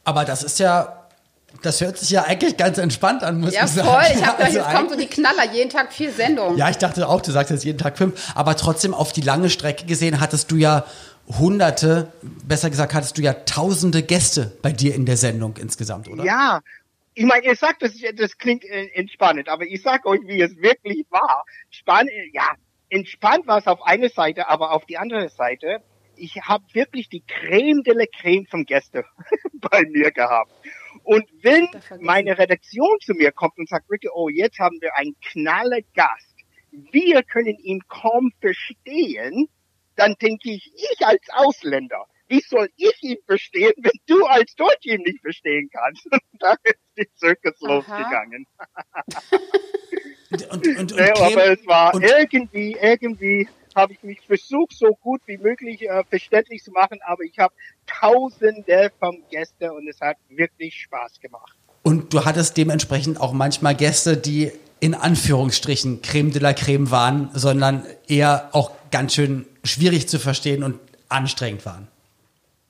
[0.03, 1.04] Aber das ist ja,
[1.63, 3.89] das hört sich ja eigentlich ganz entspannt an, muss Ja, ich sagen.
[3.89, 4.03] voll.
[4.15, 5.51] Ich habe Also jetzt kommt so die Knaller.
[5.53, 6.57] Jeden Tag vier Sendungen.
[6.59, 9.51] Ja, ich dachte auch, du sagst jetzt jeden Tag fünf, aber trotzdem auf die lange
[9.51, 10.85] Strecke gesehen hattest du ja
[11.39, 12.13] hunderte,
[12.45, 16.25] besser gesagt hattest du ja tausende Gäste bei dir in der Sendung insgesamt, oder?
[16.25, 16.61] Ja,
[17.15, 20.57] ich meine, ihr sagt, das, das klingt äh, entspannend, aber ich sag euch, wie es
[20.61, 21.45] wirklich war.
[21.71, 22.43] Spann ja,
[22.91, 25.79] entspannt war es auf eine Seite, aber auf die andere Seite,
[26.17, 29.05] ich habe wirklich die Creme de la Creme vom Gäste
[29.55, 30.51] bei mir gehabt.
[31.05, 31.69] Und wenn
[32.01, 36.35] meine Redaktion zu mir kommt und sagt, Ricky, oh, jetzt haben wir einen knaller Gast,
[36.71, 39.49] wir können ihn kaum verstehen,
[39.97, 44.87] dann denke ich, ich als Ausländer, wie soll ich ihn verstehen, wenn du als Deutsch
[44.87, 46.07] ihn nicht verstehen kannst?
[46.41, 47.75] da ist die Zirkus Aha.
[47.75, 48.47] losgegangen.
[50.31, 54.73] Und, und, und, und Ja, aber es war und, irgendwie, irgendwie habe ich mich versucht,
[54.77, 57.55] so gut wie möglich äh, verständlich zu machen, aber ich habe
[57.87, 61.55] tausende von Gästen und es hat wirklich Spaß gemacht.
[61.83, 67.31] und du hattest dementsprechend auch manchmal Gäste, die in Anführungsstrichen Creme de la Creme waren,
[67.35, 71.89] sondern eher auch ganz schön schwierig zu verstehen und anstrengend waren.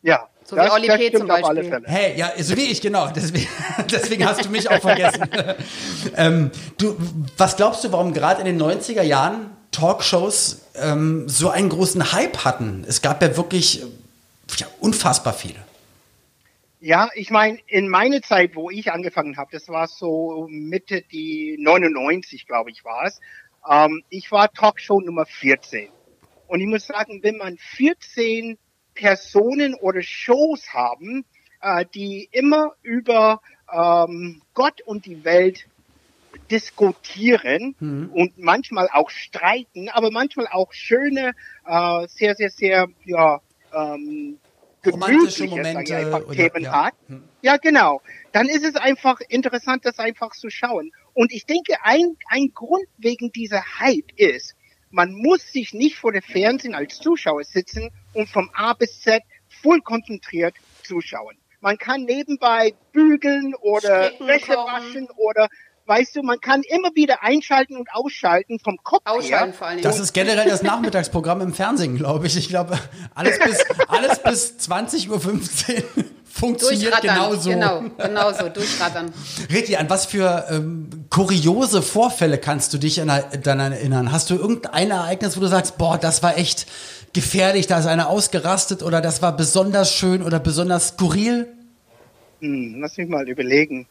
[0.03, 1.13] Ja, So wie Oli P.
[1.17, 1.71] zum auf alle Beispiel.
[1.71, 1.85] Fälle.
[1.89, 3.09] Hey, ja, so wie ich, genau.
[3.09, 3.49] Deswegen,
[3.91, 5.29] deswegen hast du mich auch vergessen.
[6.17, 6.97] ähm, du,
[7.39, 12.45] was glaubst du, warum gerade in den 90er Jahren Talkshows ähm, so einen großen Hype
[12.45, 12.85] hatten?
[12.87, 13.87] Es gab ja wirklich äh,
[14.57, 15.61] ja, unfassbar viele.
[16.81, 21.57] Ja, ich meine, in meine Zeit, wo ich angefangen habe, das war so Mitte die
[21.59, 23.21] 99, glaube ich, war es.
[23.69, 25.89] Ähm, ich war Talkshow Nummer 14.
[26.47, 28.59] Und ich muss sagen, wenn man 14
[28.95, 31.25] Personen oder Shows haben,
[31.63, 33.41] äh, die immer über
[33.73, 35.67] ähm, Gott und die Welt
[36.51, 38.11] diskutieren mhm.
[38.13, 41.33] und manchmal auch streiten, aber manchmal auch schöne,
[41.67, 43.41] äh, sehr, sehr, sehr, ja,
[43.73, 44.39] ähm,
[44.87, 46.85] romantische Momente einfach, oder, Themen ja.
[46.85, 46.95] hat.
[47.09, 47.25] Hm.
[47.43, 48.03] Ja, genau.
[48.33, 50.93] Dann ist es einfach interessant, das einfach zu schauen.
[51.15, 54.55] Und ich denke, ein, ein Grund wegen dieser Hype ist,
[54.91, 59.23] man muss sich nicht vor dem Fernsehen als Zuschauer sitzen und vom A bis Z
[59.49, 61.37] voll konzentriert zuschauen.
[61.61, 65.49] Man kann nebenbei bügeln oder Wäsche waschen oder
[65.87, 69.53] weißt du, man kann immer wieder einschalten und ausschalten vom Kopf ausschalten her.
[69.53, 69.83] Vor Dingen.
[69.83, 72.37] Das ist generell das Nachmittagsprogramm im Fernsehen, glaube ich.
[72.37, 72.79] Ich glaube,
[73.15, 75.21] alles bis, alles bis 20.15 Uhr
[76.25, 77.51] funktioniert genauso.
[77.51, 79.13] Genau, genauso, durchrattern.
[79.51, 84.11] Reti, an was für ähm, kuriose Vorfälle kannst du dich dann erinnern?
[84.11, 86.67] Hast du irgendein Ereignis, wo du sagst, boah, das war echt
[87.13, 91.47] gefährlich, da ist einer ausgerastet oder das war besonders schön oder besonders skurril?
[92.41, 93.87] Hm, lass mich mal überlegen.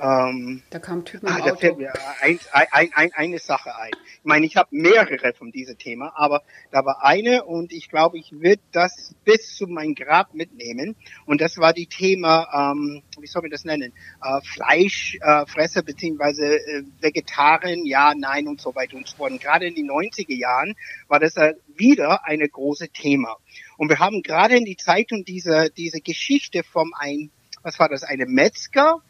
[0.00, 3.90] Ähm, da kam Typen ah, da fällt mir ein, ein, ein, eine Sache ein.
[3.92, 8.18] Ich meine, ich habe mehrere von diesem Thema, aber da war eine und ich glaube,
[8.18, 10.96] ich würde das bis zu meinem Grab mitnehmen.
[11.26, 13.92] Und das war die Thema, ähm, wie soll man das nennen?
[14.22, 19.32] Äh, Fleischfresser äh, beziehungsweise äh, Vegetarier, ja, nein und so weiter und so fort.
[19.32, 20.76] Und gerade in den 90er Jahren
[21.08, 23.36] war das äh, wieder eine große Thema.
[23.76, 27.30] Und wir haben gerade in die Zeitung diese, diese Geschichte vom ein,
[27.62, 29.02] was war das, eine Metzger,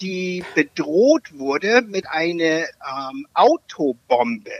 [0.00, 4.50] die bedroht wurde mit einer ähm, Autobombe.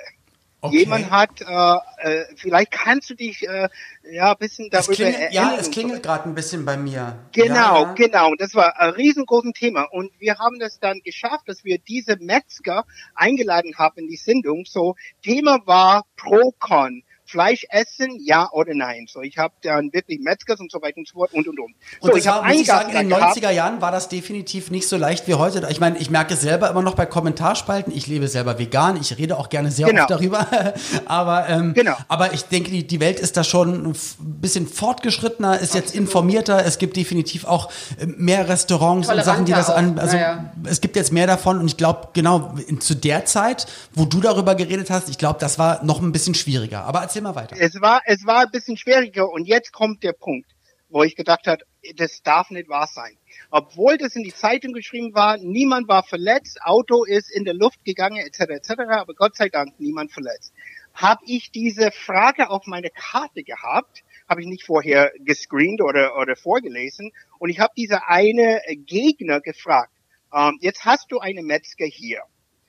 [0.64, 0.78] Okay.
[0.78, 1.76] Jemand hat, äh,
[2.08, 3.68] äh, vielleicht kannst du dich äh,
[4.08, 5.32] ja ein bisschen darüber klingelt, erinnern.
[5.32, 7.18] Ja, es klingelt gerade ein bisschen bei mir.
[7.32, 7.92] Genau, ja.
[7.94, 8.34] genau.
[8.38, 9.82] Das war ein riesengroßes Thema.
[9.90, 12.84] Und wir haben das dann geschafft, dass wir diese Metzger
[13.16, 14.64] eingeladen haben in die Sendung.
[14.64, 17.02] So, Thema war Procon.
[17.32, 19.06] Fleisch essen, ja oder nein.
[19.10, 21.74] So, ich habe dann wirklich Metzgers und so weiter und so fort und und und.
[22.00, 24.86] So, und ich habe muss ich sagen, in den 90er Jahren war das definitiv nicht
[24.86, 25.66] so leicht wie heute.
[25.70, 27.92] Ich meine, ich merke es selber immer noch bei Kommentarspalten.
[27.96, 28.98] Ich lebe selber vegan.
[29.00, 30.02] Ich rede auch gerne sehr genau.
[30.02, 30.46] oft darüber.
[31.06, 31.96] aber ähm, genau.
[32.08, 35.86] aber ich denke, die, die Welt ist da schon ein bisschen fortgeschrittener, ist Absolut.
[35.86, 36.66] jetzt informierter.
[36.66, 39.76] Es gibt definitiv auch äh, mehr Restaurants und Sachen, die das auch.
[39.76, 39.98] an.
[39.98, 40.52] Also naja.
[40.64, 44.54] es gibt jetzt mehr davon und ich glaube genau zu der Zeit, wo du darüber
[44.54, 46.84] geredet hast, ich glaube, das war noch ein bisschen schwieriger.
[46.84, 47.56] Aber erzähl mal weiter.
[47.58, 50.50] Es war, es war ein bisschen schwieriger und jetzt kommt der Punkt,
[50.88, 51.64] wo ich gedacht habe,
[51.96, 53.16] das darf nicht wahr sein.
[53.50, 57.84] Obwohl das in die Zeitung geschrieben war, niemand war verletzt, Auto ist in der Luft
[57.84, 60.52] gegangen, etc., etc., aber Gott sei Dank niemand verletzt.
[60.94, 66.36] Habe ich diese Frage auf meine Karte gehabt, habe ich nicht vorher gescreent oder, oder
[66.36, 69.92] vorgelesen und ich habe diese eine Gegner gefragt,
[70.32, 72.20] ähm, jetzt hast du eine Metzger hier.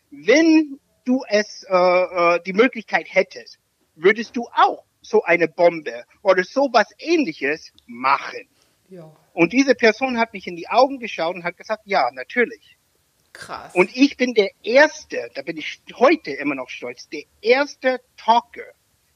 [0.09, 3.59] Wenn du es äh, äh, die Möglichkeit hättest,
[3.95, 8.47] würdest du auch so eine Bombe oder sowas ähnliches machen?
[8.89, 9.11] Ja.
[9.33, 12.77] Und diese Person hat mich in die Augen geschaut und hat gesagt, ja, natürlich.
[13.33, 13.73] Krass.
[13.73, 18.65] Und ich bin der Erste, da bin ich heute immer noch stolz, der erste Talker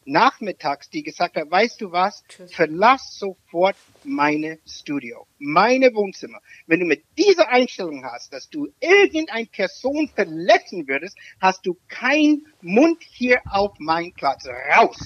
[0.08, 6.40] nachmittags, die gesagt hat, weißt du was, verlass sofort meine Studio, meine Wohnzimmer.
[6.66, 12.48] Wenn du mit dieser Einstellung hast, dass du irgendeine Person verletzen würdest, hast du keinen
[12.62, 14.48] Mund hier auf meinem Platz.
[14.76, 14.98] Raus!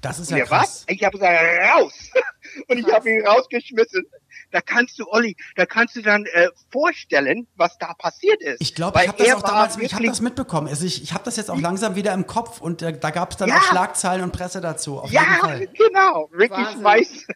[0.00, 0.84] Das ist ja, ja krass.
[0.86, 0.94] Was?
[0.94, 1.40] Ich habe gesagt,
[1.74, 2.10] raus!
[2.68, 4.06] Und ich habe ihn rausgeschmissen
[4.54, 8.60] da kannst du, Olli, da kannst du dann äh, vorstellen, was da passiert ist.
[8.60, 10.68] Ich glaube, ich habe das auch damals, ich habe das mitbekommen.
[10.68, 13.32] Also ich, ich habe das jetzt auch langsam wieder im Kopf und äh, da gab
[13.32, 13.56] es dann ja.
[13.56, 15.02] auch Schlagzeilen und Presse dazu.
[15.10, 16.30] ja, genau.
[16.32, 17.26] Ricky weiß.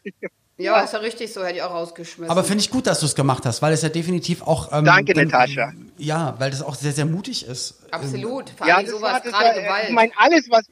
[0.60, 2.30] Ja, ist ja richtig so, hätte ich auch rausgeschmissen.
[2.30, 4.72] Aber finde ich gut, dass du es gemacht hast, weil es ja definitiv auch.
[4.72, 5.72] Ähm, Danke, dann, Natascha.
[5.96, 7.86] Ja, weil das auch sehr, sehr mutig ist.
[7.92, 8.50] Absolut.
[8.50, 9.84] Vor allem ja, sowas, gerade Gewalt.
[9.88, 10.64] Ich meine, alles, was,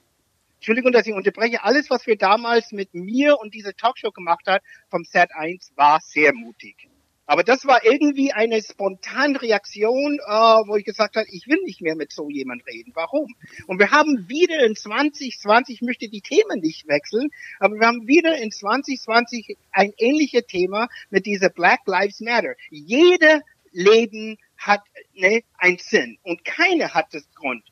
[0.67, 4.65] Entschuldigung, dass ich unterbreche, alles, was wir damals mit mir und diese Talkshow gemacht hat
[4.91, 6.89] vom Set 1, war sehr mutig.
[7.25, 11.83] Aber das war irgendwie eine spontane Reaktion, äh, wo ich gesagt habe, ich will nicht
[11.83, 12.91] mehr mit so jemand reden.
[12.97, 13.33] Warum?
[13.69, 18.09] Und wir haben wieder in 2020, ich möchte die Themen nicht wechseln, aber wir haben
[18.09, 22.57] wieder in 2020 ein ähnliches Thema mit dieser Black Lives Matter.
[22.71, 24.83] Jede Leben hat
[25.15, 27.63] ne, einen Sinn und keine hat das Grund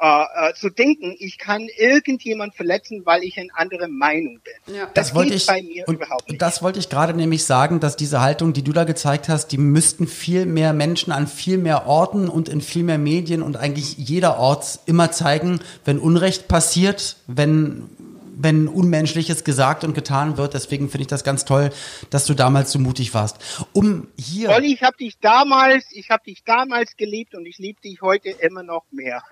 [0.00, 4.74] äh, äh, zu denken, ich kann irgendjemand verletzen, weil ich eine andere Meinung bin.
[4.74, 4.86] Ja.
[4.86, 6.42] Das, das wollte ich, bei mir und, überhaupt nicht.
[6.42, 9.58] Das wollte ich gerade nämlich sagen, dass diese Haltung, die du da gezeigt hast, die
[9.58, 13.96] müssten viel mehr Menschen an viel mehr Orten und in viel mehr Medien und eigentlich
[13.96, 17.88] jeder Ort immer zeigen, wenn Unrecht passiert, wenn
[18.36, 20.54] wenn Unmenschliches gesagt und getan wird.
[20.54, 21.70] Deswegen finde ich das ganz toll,
[22.10, 23.38] dass du damals so mutig warst.
[23.72, 24.50] Um hier.
[24.50, 28.30] Olli, ich habe dich damals, ich habe dich damals geliebt und ich liebe dich heute
[28.30, 29.22] immer noch mehr.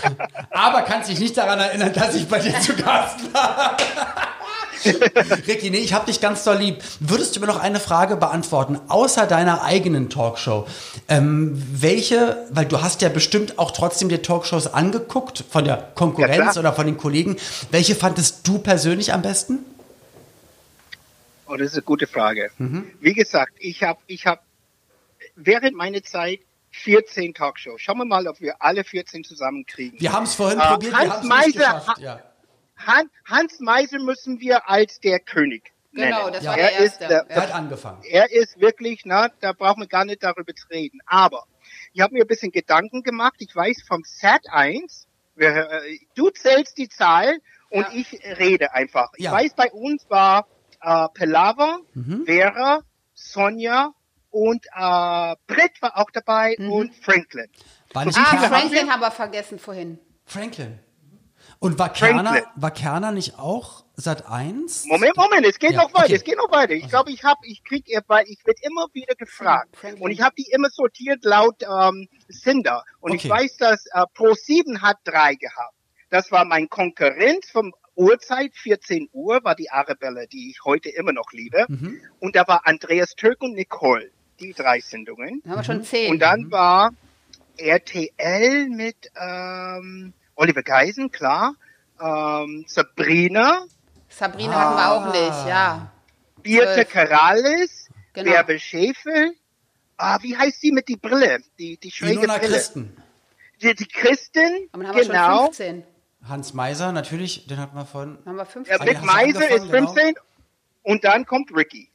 [0.50, 3.76] Aber kannst dich nicht daran erinnern, dass ich bei dir zu Gast war.
[5.46, 6.82] Ricky, nee, ich hab dich ganz doll lieb.
[7.00, 10.66] Würdest du mir noch eine Frage beantworten, außer deiner eigenen Talkshow?
[11.08, 16.52] Ähm, welche, weil du hast ja bestimmt auch trotzdem die Talkshows angeguckt, von der Konkurrenz
[16.52, 16.56] klar.
[16.58, 17.36] oder von den Kollegen.
[17.70, 19.60] Welche fandest du persönlich am besten?
[21.46, 22.50] Oh, das ist eine gute Frage.
[22.58, 22.86] Mhm.
[23.00, 24.42] Wie gesagt, ich habe ich hab
[25.36, 26.40] während meiner Zeit
[26.70, 27.80] 14 Talkshows.
[27.82, 30.00] Schauen wir mal, ob wir alle 14 zusammenkriegen.
[30.00, 32.20] Wir haben es vorhin Äh, probiert, wir Hans haben es nicht Meiser, Ja.
[32.86, 36.32] Han, Hans Meiser müssen wir als der König Genau, nennen.
[36.34, 36.50] das Ja.
[36.52, 37.08] war er der ist erste.
[37.08, 38.02] der, Er hat angefangen.
[38.08, 41.00] er ist wirklich, na, da brauchen wir gar nicht darüber zu reden.
[41.06, 41.44] Aber
[41.92, 43.34] ich habe mir ein bisschen Gedanken gemacht.
[43.38, 47.38] Ich weiß vom Sat 1, wir, äh, du zählst die Zahl
[47.70, 47.90] und Ja.
[47.94, 49.10] ich rede einfach.
[49.16, 49.32] Ich Ja.
[49.32, 50.46] weiß, bei uns war
[50.84, 52.24] äh, Pelava, Mhm.
[52.26, 52.82] Vera,
[53.14, 53.92] Sonja
[54.30, 56.72] und äh, Britt war auch dabei Mhm.
[56.72, 57.46] und Franklin.
[57.94, 58.10] Ah?
[58.10, 59.98] Franklin haben wir vergessen vorhin.
[60.24, 60.80] Franklin.
[61.62, 64.86] Und war Kerner, war Kerner nicht auch Sat 1?
[64.86, 66.14] Moment, Moment, es geht Ja, noch weiter, okay.
[66.16, 66.72] es geht noch weiter.
[66.72, 70.02] Ich glaube, ich habe, ich krieg, weil ich werde immer wieder gefragt Franklin.
[70.02, 73.20] und ich habe die immer sortiert laut ähm, Sender und Okay.
[73.26, 75.74] ich weiß, dass äh, Pro7 hat drei gehabt.
[76.10, 81.12] Das war mein Konkurrenz vom Uhrzeit 14 Uhr war die Arabella, die ich heute immer
[81.12, 82.00] noch liebe Mhm.
[82.18, 86.10] und da war Andreas Türk und Nicole, die drei Sendungen Dann haben wir schon zehn.
[86.10, 86.90] und dann war
[87.58, 91.54] RTL mit ähm, Oliver Geisen, klar,
[92.00, 93.64] ähm, Sabrina,
[94.08, 95.90] Sabrina hatten wir auch nicht, ja.
[96.42, 96.84] Birte.
[96.84, 98.30] Karalis, Genau.
[98.30, 99.32] Bärbe Schäfel,
[99.96, 101.38] ah, wie heißt sie mit die Brille?
[101.58, 102.52] Die, die schräge Ilona Brille.
[102.52, 102.96] Christen.
[103.62, 105.44] Die, die Christin, Aber dann haben wir schon genau.
[105.46, 105.84] 15.
[106.28, 108.18] Hans Meiser, natürlich, den hatten wir von.
[108.24, 108.76] Dann haben wir Ja, 15.
[108.76, 109.92] Rick- Rick hast du Meiser ist angefangen, genau.
[109.94, 110.14] 15
[110.82, 111.88] und dann kommt Ricky.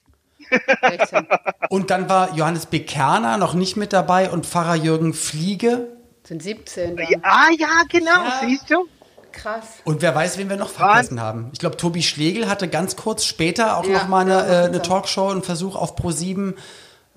[0.81, 1.27] 16.
[1.69, 2.79] Und dann war Johannes B.
[2.79, 5.96] Kerner noch nicht mit dabei und Pfarrer Jürgen Fliege.
[6.27, 7.07] Sind 17 dann.
[7.09, 8.41] Ja, ah, ja, genau, Ja.
[8.41, 8.85] siehst du?
[9.31, 9.65] Krass.
[9.85, 11.49] Und wer weiß, wen wir noch vergessen haben.
[11.53, 14.65] Ich glaube, Tobi Schlegel hatte ganz kurz später auch Ja, noch mal eine, ja, äh,
[14.65, 14.83] eine ja.
[14.83, 16.55] Talkshow, einen Versuch auf Pro7.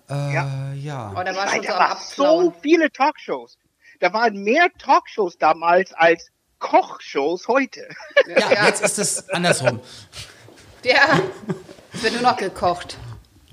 [0.09, 0.73] Äh, Ja.
[0.75, 1.12] ja.
[1.18, 3.57] Oh, der war schon so da war so viele Talkshows.
[4.01, 6.29] Da waren mehr Talkshows damals als
[6.61, 7.88] Kochshows heute.
[8.29, 9.81] Ja, jetzt ist es andersrum.
[10.85, 11.20] Ja,
[11.92, 12.96] es wird nur noch gekocht.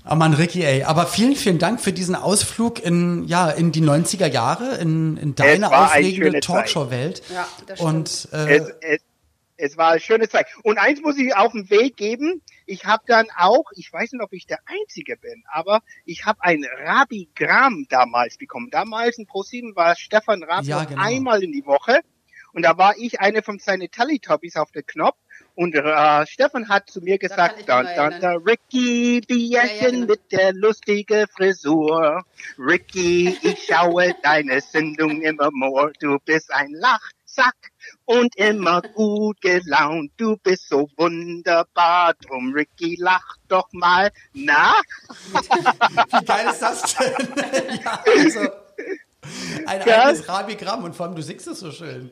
[0.09, 0.83] Oh Mann, Ricky, ey.
[0.83, 5.35] Aber vielen, vielen Dank für diesen Ausflug in, ja, in die 90er Jahre, in, in
[5.35, 6.39] deine aufregende.
[6.39, 7.21] Talkshow-Welt.
[7.29, 7.93] Ja, das stimmt.
[7.93, 9.01] Und äh, es, es,
[9.57, 10.47] es war eine schöne Zeit.
[10.63, 12.41] Und eins muss ich auf den Weg geben.
[12.65, 16.39] Ich habe dann auch, ich weiß nicht, ob ich der Einzige bin, aber ich habe
[16.41, 18.69] ein Rabigramm damals bekommen.
[18.71, 21.01] Damals in ProSieben war Stefan Rabi Ja, noch genau.
[21.01, 22.01] einmal in die Woche.
[22.53, 25.17] Und da war ich eine von seinen Teletubbies auf der Knopf.
[25.57, 30.05] Und äh, Stefan hat zu mir gesagt, ich dann, dann, Ricky, die Ja, ja, genau.
[30.05, 32.23] mit der lustige Frisur.
[32.59, 35.91] Ricky, ich schaue deine Sendung immer more.
[35.99, 37.55] Du bist ein Lachsack
[38.05, 40.11] und immer gut gelaunt.
[40.17, 42.13] Du bist so wunderbar.
[42.21, 44.11] Drum, Ricky, lach doch mal.
[44.33, 44.75] Na?
[45.31, 47.79] wie geil ist das denn?
[47.83, 48.41] ja, also,
[49.65, 50.03] ein Ja.
[50.05, 52.11] eigenes Rabigramm und vor allem, du singst es so schön.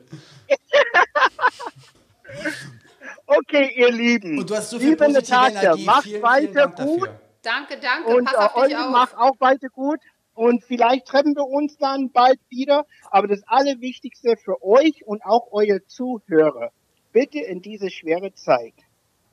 [3.26, 4.38] Okay, ihr Lieben.
[4.38, 5.84] Und du hast so viel Liebe positive Natascha, Energie.
[5.84, 7.00] Macht vielen, weiter vielen Dank gut.
[7.02, 7.20] dafür.
[7.42, 8.16] Danke, danke.
[8.16, 8.90] Und Pass äh, auf dich Olli auf.
[8.90, 10.00] macht auch weiter gut.
[10.34, 12.84] Und vielleicht treffen wir uns dann bald wieder.
[13.10, 16.70] Aber das Allerwichtigste für euch und auch eure Zuhörer,
[17.12, 18.74] bitte in diese schwere Zeit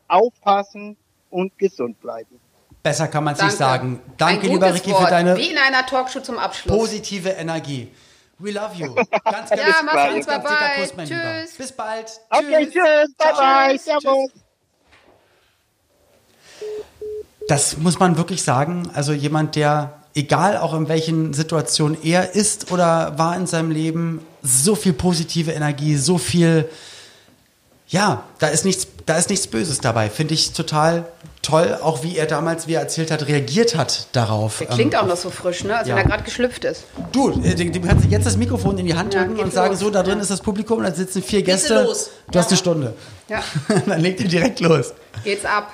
[0.08, 0.98] aufpassen
[1.30, 2.40] und gesund bleiben.
[2.82, 4.02] Besser kann man es nicht sagen.
[4.18, 5.04] Danke, Ein lieber Ricky, Wort.
[5.06, 6.78] für deine Wie in einer Talkshow zum Abschluss.
[6.78, 7.92] positive Energie.
[8.44, 8.94] We love you.
[8.96, 10.82] Ganz, ganz, Ja, ganz, ganz, ganz bye dicker bye.
[10.82, 11.22] Kuss, mein Lieber.
[11.44, 11.56] Tschüss.
[11.58, 12.12] Bis bald.
[12.30, 13.86] Okay, tschüss, bye bye, Tschüss.
[13.86, 14.32] servus.
[17.48, 18.90] Das muss man wirklich sagen.
[18.94, 24.20] Also jemand, der, egal auch in welchen Situationen er ist oder war in seinem Leben,
[24.42, 26.70] so viel positive Energie, so viel,
[27.88, 30.10] ja, da ist nichts, da ist nichts Böses dabei.
[30.10, 31.06] Finde ich total
[31.42, 34.60] toll, auch wie er damals, wie er erzählt hat, reagiert hat darauf.
[34.60, 35.78] Der klingt Ähm, auch noch so frisch, ne?
[35.78, 35.96] Als ja.
[35.96, 36.86] wenn er gerade geschlüpft ist.
[37.12, 39.54] Du, äh, du du kannst jetzt das Mikrofon in die Hand Ja, drücken geht und
[39.54, 39.80] sagen, los.
[39.80, 40.22] so, da drin Ja.
[40.22, 41.84] ist das Publikum, da sitzen vier Bitte Gäste.
[41.84, 42.10] los.
[42.32, 42.94] Du hast eine Stunde.
[43.28, 43.44] Ja,
[43.86, 44.94] Dann legt ihr direkt los.
[45.24, 45.72] geht's ab.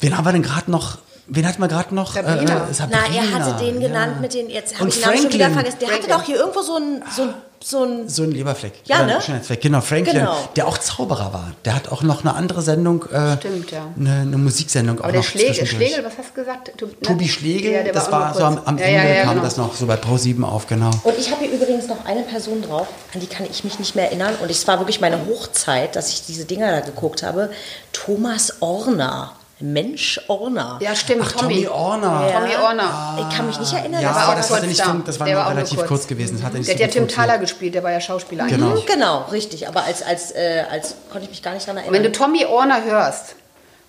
[0.00, 0.98] Wen haben wir denn gerade noch?
[1.26, 2.14] Wen hatten wir gerade noch?
[2.14, 2.68] Sabrina.
[2.68, 3.02] Äh, Sabrina.
[3.08, 3.88] Na, er hatte den ja.
[3.88, 5.76] genannt mit den, jetzt habe Und ich den Namen schon wieder vergessen.
[5.80, 6.18] Der hatte Franklin.
[6.18, 8.74] doch hier irgendwo so ein, so ein, so ein So ein Leberfleck.
[8.84, 9.20] Ja, Oder ne?
[9.22, 9.62] Schönheitsfleck.
[9.62, 10.36] Genau, Franklin, Genau.
[10.54, 11.52] der auch Zauberer war.
[11.64, 13.86] Der hat auch noch eine andere Sendung, äh, Stimmt, ja.
[13.98, 15.64] eine, eine Musiksendung auch Aber der noch Schlegel.
[15.66, 16.72] Schlegel, was hast du gesagt?
[16.76, 16.92] Du, ne?
[17.02, 19.30] Tobi Schlegel, Ja, der das auch war so am, am Ja, Ende ja, ja, kam
[19.36, 19.44] genau.
[19.44, 20.90] das noch so bei Pro 7 auf, genau.
[21.04, 23.94] Und ich habe hier übrigens noch eine Person drauf, an die kann ich mich nicht
[23.96, 24.34] mehr erinnern.
[24.42, 27.48] Und es war wirklich meine Hochzeit, dass ich diese Dinger da geguckt habe.
[27.94, 29.32] Thomas Orner.
[29.72, 30.78] Mensch Orner.
[30.82, 32.28] Ja, stimmt, Ach, Tommy Orner.
[32.30, 32.40] Ja.
[32.40, 33.18] Tommy Orner.
[33.30, 34.02] Ich kann mich nicht erinnern.
[34.02, 34.96] Ja, dass war aber auch das, hatte nicht da.
[35.06, 35.88] das war Der nur war relativ kurz.
[35.88, 36.40] kurz gewesen.
[36.42, 37.08] Das nicht Der hat ja Tim.
[37.08, 38.46] Thaler gespielt, der war ja Schauspieler.
[38.46, 38.74] Genau.
[38.76, 39.66] Hm, Genau, richtig.
[39.68, 42.12] Aber als, als, äh, als konnte ich mich gar nicht daran Und wenn erinnern.
[42.12, 43.36] du Tommy Orner hörst,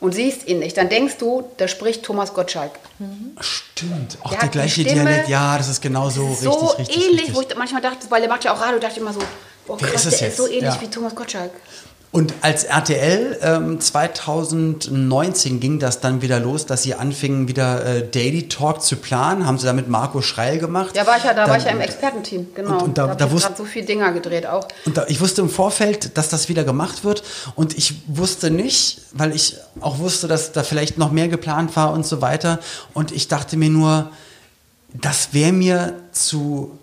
[0.02, 2.72] und siehst ihn nicht, dann denkst du, da spricht Thomas Gottschalk.
[3.40, 4.18] Stimmt.
[4.24, 5.30] Auch Der der, hat die gleiche Stimme Dialekt.
[5.30, 6.96] Ja, das ist genau so, so richtig, richtig.
[6.98, 7.36] ähnlich, richtig.
[7.36, 9.20] wo ich manchmal dachte, weil der macht ja auch Radio, dachte ich immer so,
[9.66, 10.38] boah, Wer krass, ist der jetzt?
[10.40, 10.82] ist so ähnlich Ja.
[10.82, 11.52] wie Thomas Gottschalk.
[12.16, 18.08] Und als RTL ähm, 2019 ging das dann wieder los, dass sie anfingen, wieder äh,
[18.10, 19.46] Daily Talk zu planen.
[19.46, 20.96] Haben sie da mit Marco Schreil gemacht.
[20.96, 22.76] Ja, war ich ja, da Dann- war ich ja im Expertenteam, genau.
[22.78, 24.66] Und- und da- da ich wusst- gerade so viele Dinger gedreht auch.
[24.86, 27.22] Und da, ich wusste im Vorfeld, dass das wieder gemacht wird.
[27.56, 31.92] Und ich wusste nicht, weil ich auch wusste, dass da vielleicht noch mehr geplant war
[31.92, 32.60] und so weiter.
[32.94, 34.10] Und ich dachte mir nur,
[34.94, 36.78] das wäre mir zu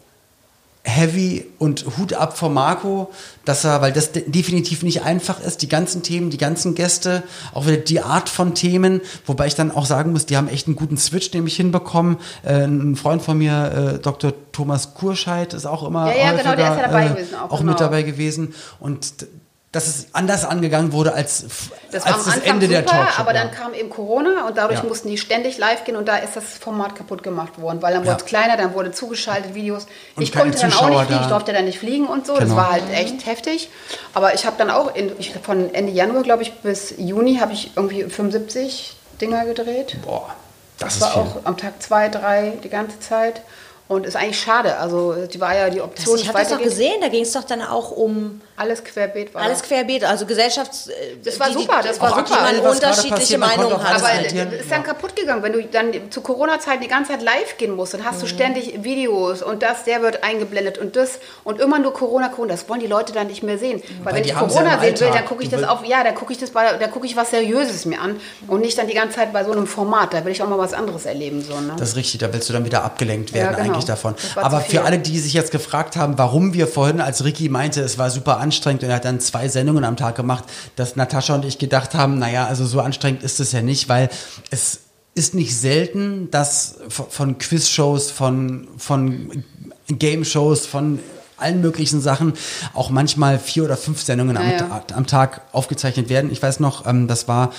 [0.84, 3.12] heavy und Hut ab vor Marco,
[3.44, 7.22] dass er, weil das de definitiv nicht einfach ist, die ganzen Themen, die ganzen Gäste,
[7.54, 10.66] auch wieder die Art von Themen, wobei ich dann auch sagen muss, die haben echt
[10.66, 12.16] einen guten Switch nämlich hinbekommen.
[12.42, 14.32] Äh, ein Freund von mir, äh, Dr.
[14.50, 17.50] Thomas Kurscheid, ist auch immer Ja, ja, genau, der ist ja dabei äh, gewesen auch,
[17.50, 17.70] auch genau.
[17.70, 19.26] mit dabei gewesen und
[19.72, 21.44] dass es anders angegangen wurde als,
[21.90, 23.20] Das war als am das Ende der super, Talkshow.
[23.22, 23.42] aber ja.
[23.44, 24.85] dann kam eben Corona und dadurch Ja.
[24.87, 28.04] mussten die ständig live gehen und da ist das Format kaputt gemacht worden, weil dann
[28.04, 28.11] Ja.
[28.12, 29.87] wurde es kleiner, dann wurde zugeschaltet, Videos.
[30.14, 31.20] Und ich konnte dann auch Zuschauer nicht fliegen, da.
[31.22, 32.56] ich durfte dann nicht fliegen und so, das Genau.
[32.56, 33.70] war halt echt heftig.
[34.12, 37.54] Aber ich habe dann auch, in, ich, von Ende Januar, glaube ich, bis Juni habe
[37.54, 39.96] ich irgendwie 75 Dinger gedreht.
[40.04, 40.35] Boah,
[40.78, 41.22] das, Das ist war viel.
[41.22, 43.40] auch am Tag zwei, drei die ganze Zeit.
[43.88, 44.78] Und ist eigentlich schade.
[44.78, 47.32] Also die war ja die Option, ich nicht habe das doch gesehen, da ging es
[47.32, 50.88] doch dann auch um Alles querbeet war alles querbeet, also Gesellschafts...
[50.88, 50.92] äh,
[51.24, 52.24] Das war die- super, das war super.
[52.52, 53.96] Die man unterschiedliche Meinungen hat.
[54.02, 57.74] Aber ist dann kaputt gegangen, wenn du dann zu Corona-Zeiten die ganze Zeit live gehen
[57.74, 58.20] musst, dann hast Mhm.
[58.20, 62.52] du ständig Videos und das, der wird eingeblendet und das und immer nur Corona, Corona.
[62.52, 63.82] Das wollen die Leute dann nicht mehr sehen.
[64.04, 65.84] Weil, wenn die ich ja Corona im sehen will, dann gucke ich Du das auf,
[65.86, 68.76] ja, dann gucke ich das bei, da gucke ich was Seriöses mir an und nicht
[68.76, 70.12] dann die ganze Zeit bei so einem Format.
[70.12, 71.42] Da will ich auch mal was anderes erleben.
[71.42, 71.72] So, ne?
[71.78, 73.72] Das ist richtig, da willst du dann wieder abgelenkt werden Ja, genau.
[73.72, 74.14] eigentlich davon.
[74.36, 77.96] Aber für alle, die sich jetzt gefragt haben, warum wir vorhin, als Ricky meinte, es
[77.98, 80.44] war super anstrengend und er hat dann zwei Sendungen am Tag gemacht,
[80.76, 84.11] dass Natascha und ich gedacht haben, naja, also so anstrengend ist es ja nicht, weil
[84.50, 84.81] es
[85.14, 89.44] ist nicht selten, dass von- Quizshows, von, von
[89.88, 90.98] Game-Shows, von
[91.37, 92.35] allen möglichen Sachen
[92.72, 96.31] auch manchmal vier oder fünf Sendungen am, Ja, am Tag aufgezeichnet werden.
[96.31, 97.50] Ich weiß noch, ähm, das war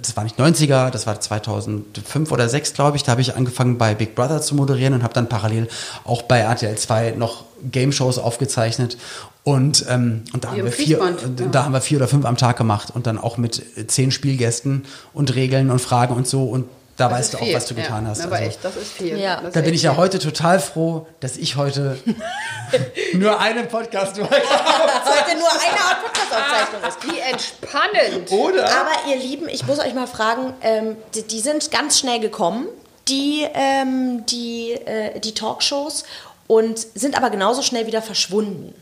[0.00, 3.02] das war nicht 90er, das war 2005 oder 2006, glaube ich.
[3.02, 5.66] Da habe ich angefangen bei Big Brother zu moderieren und habe dann parallel
[6.04, 8.96] auch bei RTL 2 noch Game-Shows aufgezeichnet.
[9.48, 11.46] Und, ähm, und da, Wie haben wir vier, äh, ja.
[11.50, 14.10] da haben wir vier oder fünf am Tag gemacht und dann auch mit äh, zehn
[14.10, 14.84] Spielgästen
[15.14, 16.44] und Regeln und Fragen und so.
[16.44, 17.54] Und da Das weißt ist du auch, viel.
[17.54, 18.10] was du getan ja.
[18.10, 18.20] hast.
[18.22, 19.18] Aber Also, echt, das ist viel.
[19.18, 19.36] Ja.
[19.36, 19.98] Das ist da bin ich ja viel.
[20.00, 21.96] heute total froh, dass ich heute
[23.14, 26.98] nur einen Podcast heute nur eine Art Podcast-Aufzeichnung ist.
[27.04, 28.30] Wie entspannend.
[28.30, 28.64] Oder?
[28.64, 32.66] Aber ihr Lieben, ich muss euch mal fragen, ähm, die, die sind ganz schnell gekommen,
[33.08, 36.04] die, ähm, die, äh, die Talkshows,
[36.48, 38.74] und sind aber genauso schnell wieder verschwunden.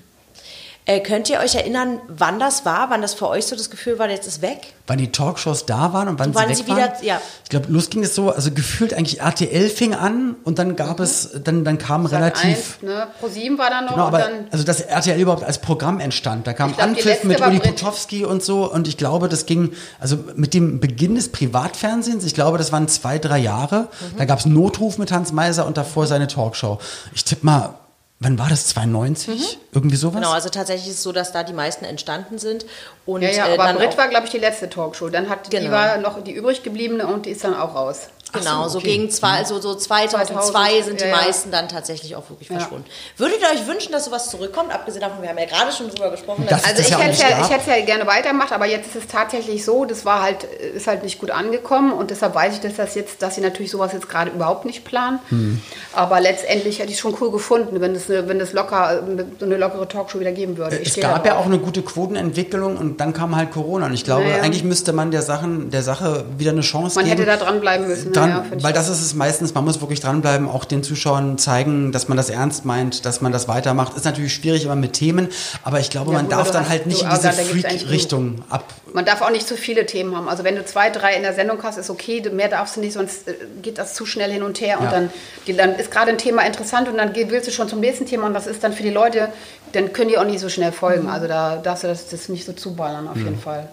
[0.88, 3.98] Äh, könnt ihr euch erinnern, wann das war, wann das für euch so das Gefühl
[3.98, 4.72] war, jetzt ist weg?
[4.88, 7.04] wann die Talkshows da waren und wann, Wann sie sie weg wieder- waren.
[7.04, 7.20] ja.
[7.42, 11.00] Ich glaube, los ging es so, also gefühlt eigentlich RTL fing an und dann gab
[11.00, 12.44] es, dann, dann kam relativ...
[12.44, 13.08] Eins, ne?
[13.18, 16.46] ProSieben war dann noch Genau, und aber dann also dass RTL überhaupt als Programm entstand.
[16.46, 17.58] Da kam glaub, Anpfiff mit Uli.
[17.58, 22.34] Potowski und so und ich glaube, das ging, also mit dem Beginn des Privatfernsehens, ich
[22.34, 24.18] glaube, das waren zwei, drei Jahre, Mhm.
[24.18, 26.78] da gab es Notruf mit Hans Meiser und davor seine Talkshow.
[27.12, 27.74] Ich tippe mal,
[28.20, 29.58] wann war das, 92?
[29.72, 30.14] Irgendwie sowas?
[30.16, 32.66] Genau, also tatsächlich ist es so, dass da die meisten entstanden sind.
[33.04, 35.08] Und, Ja, ja, äh, aber dann Brit war, glaube ich, die letzte Talkshow.
[35.08, 35.70] Dann hat die Genau.
[35.70, 38.08] war noch die übrig gebliebene und die ist dann auch raus.
[38.40, 38.86] Genau, so, so okay.
[38.88, 41.16] gegen zwei, also so 2002 2000, sind die ja, ja.
[41.16, 42.84] meisten dann tatsächlich auch wirklich verschwunden.
[43.16, 44.72] Würdet ihr euch wünschen, dass sowas zurückkommt?
[44.74, 46.44] Abgesehen davon, wir haben ja gerade schon drüber gesprochen.
[46.48, 48.96] Das- dass- Also ich ja hätte ja, ich hätte ja gerne weitergemacht, aber jetzt ist
[48.96, 52.60] es tatsächlich so, das war halt, ist halt nicht gut angekommen und deshalb weiß ich,
[52.60, 55.18] dass das jetzt, dass sie natürlich sowas jetzt gerade überhaupt nicht planen.
[55.28, 55.60] Hm.
[55.92, 59.02] Aber letztendlich hätte ich es schon cool gefunden, wenn es eine, wenn es locker,
[59.38, 60.76] so eine lockere Talkshow wieder geben würde.
[60.76, 63.86] Ich Es gab ja auch eine gute Quotenentwicklung und dann kam halt Corona.
[63.86, 64.42] Und ich glaube, Naja.
[64.42, 67.18] eigentlich müsste man der, Sachen, der Sache wieder eine Chance Man geben.
[67.18, 68.12] hätte da dranbleiben müssen.
[68.12, 70.82] Dran, ja, finde ich weil das ist es meistens, man muss wirklich dranbleiben, auch den
[70.82, 73.96] Zuschauern zeigen, dass man das ernst meint, dass man das weitermacht.
[73.96, 75.28] Ist natürlich schwierig immer mit Themen,
[75.62, 78.64] aber ich glaube, Ja, man darf dann hast- halt nicht in diese Freak-Richtung ab.
[78.92, 80.28] Man darf auch nicht zu viele Themen haben.
[80.28, 82.22] Also wenn du zwei, drei in der Sendung hast, ist okay.
[82.32, 84.78] Mehr darfst du nicht, sonst äh, geht das zu schnell hin und her.
[84.80, 84.90] Und Ja.
[84.90, 85.10] dann,
[85.56, 88.26] dann ist gerade ein Thema interessant und dann willst du schon zum nächsten Thema.
[88.26, 89.28] Und das ist dann für die Leute,
[89.72, 90.74] dann können die auch nicht so schnell Mhm.
[90.74, 91.08] folgen.
[91.08, 93.68] Also da darfst du das, das nicht so zuballern auf jeden Fall.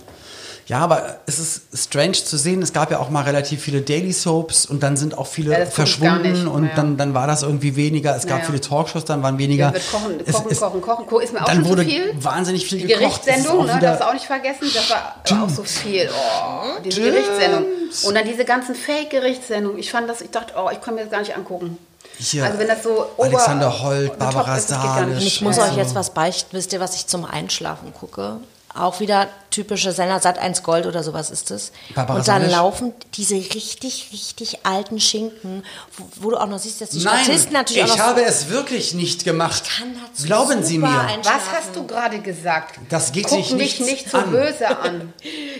[0.67, 2.61] Ja, aber es ist strange zu sehen.
[2.61, 5.65] Es gab ja auch mal relativ viele Daily Soaps und dann sind auch viele Ja,
[5.65, 6.45] verschwunden nicht.
[6.47, 6.75] und Naja.
[6.77, 8.15] dann, dann war das irgendwie weniger.
[8.15, 8.45] Es gab Naja.
[8.45, 9.65] viele Talkshows, dann waren weniger.
[9.67, 11.23] Ja, wird kochen, Es- kochen, es- kochen, kochen, kochen.
[11.23, 12.13] Ist mir auch dann schon zu wurde viel.
[12.23, 13.23] wahnsinnig viel Die gekocht.
[13.25, 16.09] Gerichtssendung, auch ne, darfst du auch nicht vergessen, das war, war auch so viel.
[16.09, 17.65] Oh, diese Gerichtssendung.
[18.05, 19.77] Und dann diese ganzen Fake-Gerichtssendungen.
[19.79, 21.77] Ich fand das, ich dachte, oh, ich kann mir das gar nicht angucken.
[22.17, 25.15] Hier, also wenn das so Alexander Holt, Barbara ist, das geht gar nicht.
[25.15, 25.25] Salisch.
[25.27, 26.55] Ich muss Also- euch jetzt was beichten.
[26.55, 28.37] Wisst ihr, was ich zum Einschlafen gucke?
[28.75, 31.71] Auch wieder typische Sender, Sat 1 Gold oder sowas ist es.
[31.93, 32.55] Barbara Und dann Salisch?
[32.55, 35.63] laufen diese richtig, richtig alten Schinken,
[35.95, 38.95] wo, wo du auch noch siehst, dass die Nein, Statisten natürlich ich habe es wirklich
[38.95, 39.63] nicht gemacht.
[39.77, 40.87] kann dazu Glauben Sie mir.
[40.87, 42.79] Was hast du gerade gesagt?
[42.89, 44.31] Das geht Guck sich mich nichts nicht so an.
[44.31, 45.13] böse an.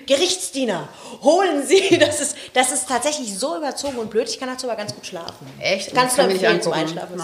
[0.08, 0.88] Gerichtsdiener,
[1.22, 2.00] holen Sie.
[2.04, 4.28] Das ist, das ist tatsächlich so überzogen und blöd.
[4.28, 5.48] Ich kann dazu aber ganz gut schlafen.
[5.60, 5.94] Echt?
[5.94, 6.74] Ganz nicht empfehlen zum.
[6.74, 7.20] Einschlafen.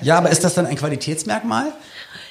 [0.00, 1.72] Ja, aber ist das dann ein Qualitätsmerkmal?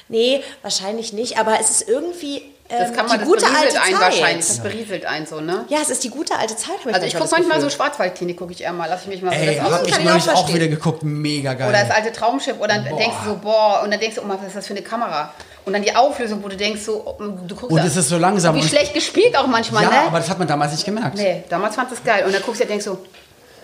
[0.08, 1.38] Nee, wahrscheinlich nicht.
[1.38, 4.02] Aber es ist irgendwie Das ähm, kann man, die das gute berieselt alte einen Zeit.
[4.02, 4.46] wahrscheinlich.
[4.46, 5.64] Das berieselt einen so, ne?
[5.68, 6.76] Ja, es ist die gute alte Zeit.
[6.84, 7.70] hab Also ich gucke manchmal so.
[7.70, 10.00] Schwarzwaldklinik, gucke ich eher mal, lass ich mich mal so Ey, das hab ich kann
[10.02, 11.02] ich neulich auch wieder geguckt.
[11.02, 11.68] Mega geil.
[11.68, 14.26] Oder das alte Traumschiff und dann denkst du so, boah, und dann denkst du, oh,
[14.26, 15.32] Mann, was ist das für eine Kamera?
[15.64, 18.18] Und dann die Auflösung, wo du denkst so, oh, du guckst Und es ist so
[18.18, 18.54] langsam.
[18.54, 19.98] Wie schlecht gespielt auch manchmal, ja, ne?
[20.06, 21.16] aber das hat man damals nicht gemerkt.
[21.16, 22.24] nee, damals fand es geil.
[22.26, 22.98] Und dann guckst du und denkst so,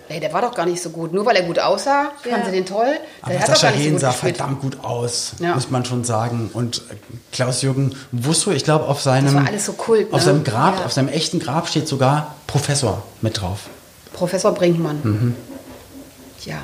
[0.09, 1.13] ey, der war doch gar nicht so gut.
[1.13, 2.87] Nur weil er gut aussah, fanden sie den toll.
[3.23, 4.37] Aber Der hat doch Sascha gar nicht so Hehn gut sah gespielt.
[4.37, 5.55] verdammt gut aus, Ja.
[5.55, 6.51] muss man schon sagen.
[6.53, 6.95] Und äh,
[7.33, 10.25] Klaus-Jürgen Wusso, ich glaube, auf seinem, Das war alles so Kult, auf ne?
[10.27, 10.85] seinem Grab, Ja.
[10.87, 13.61] auf seinem echten Grab steht sogar Professor mit drauf.
[14.13, 15.01] Professor Brinkmann.
[15.03, 15.37] Mhm.
[16.45, 16.59] Ja.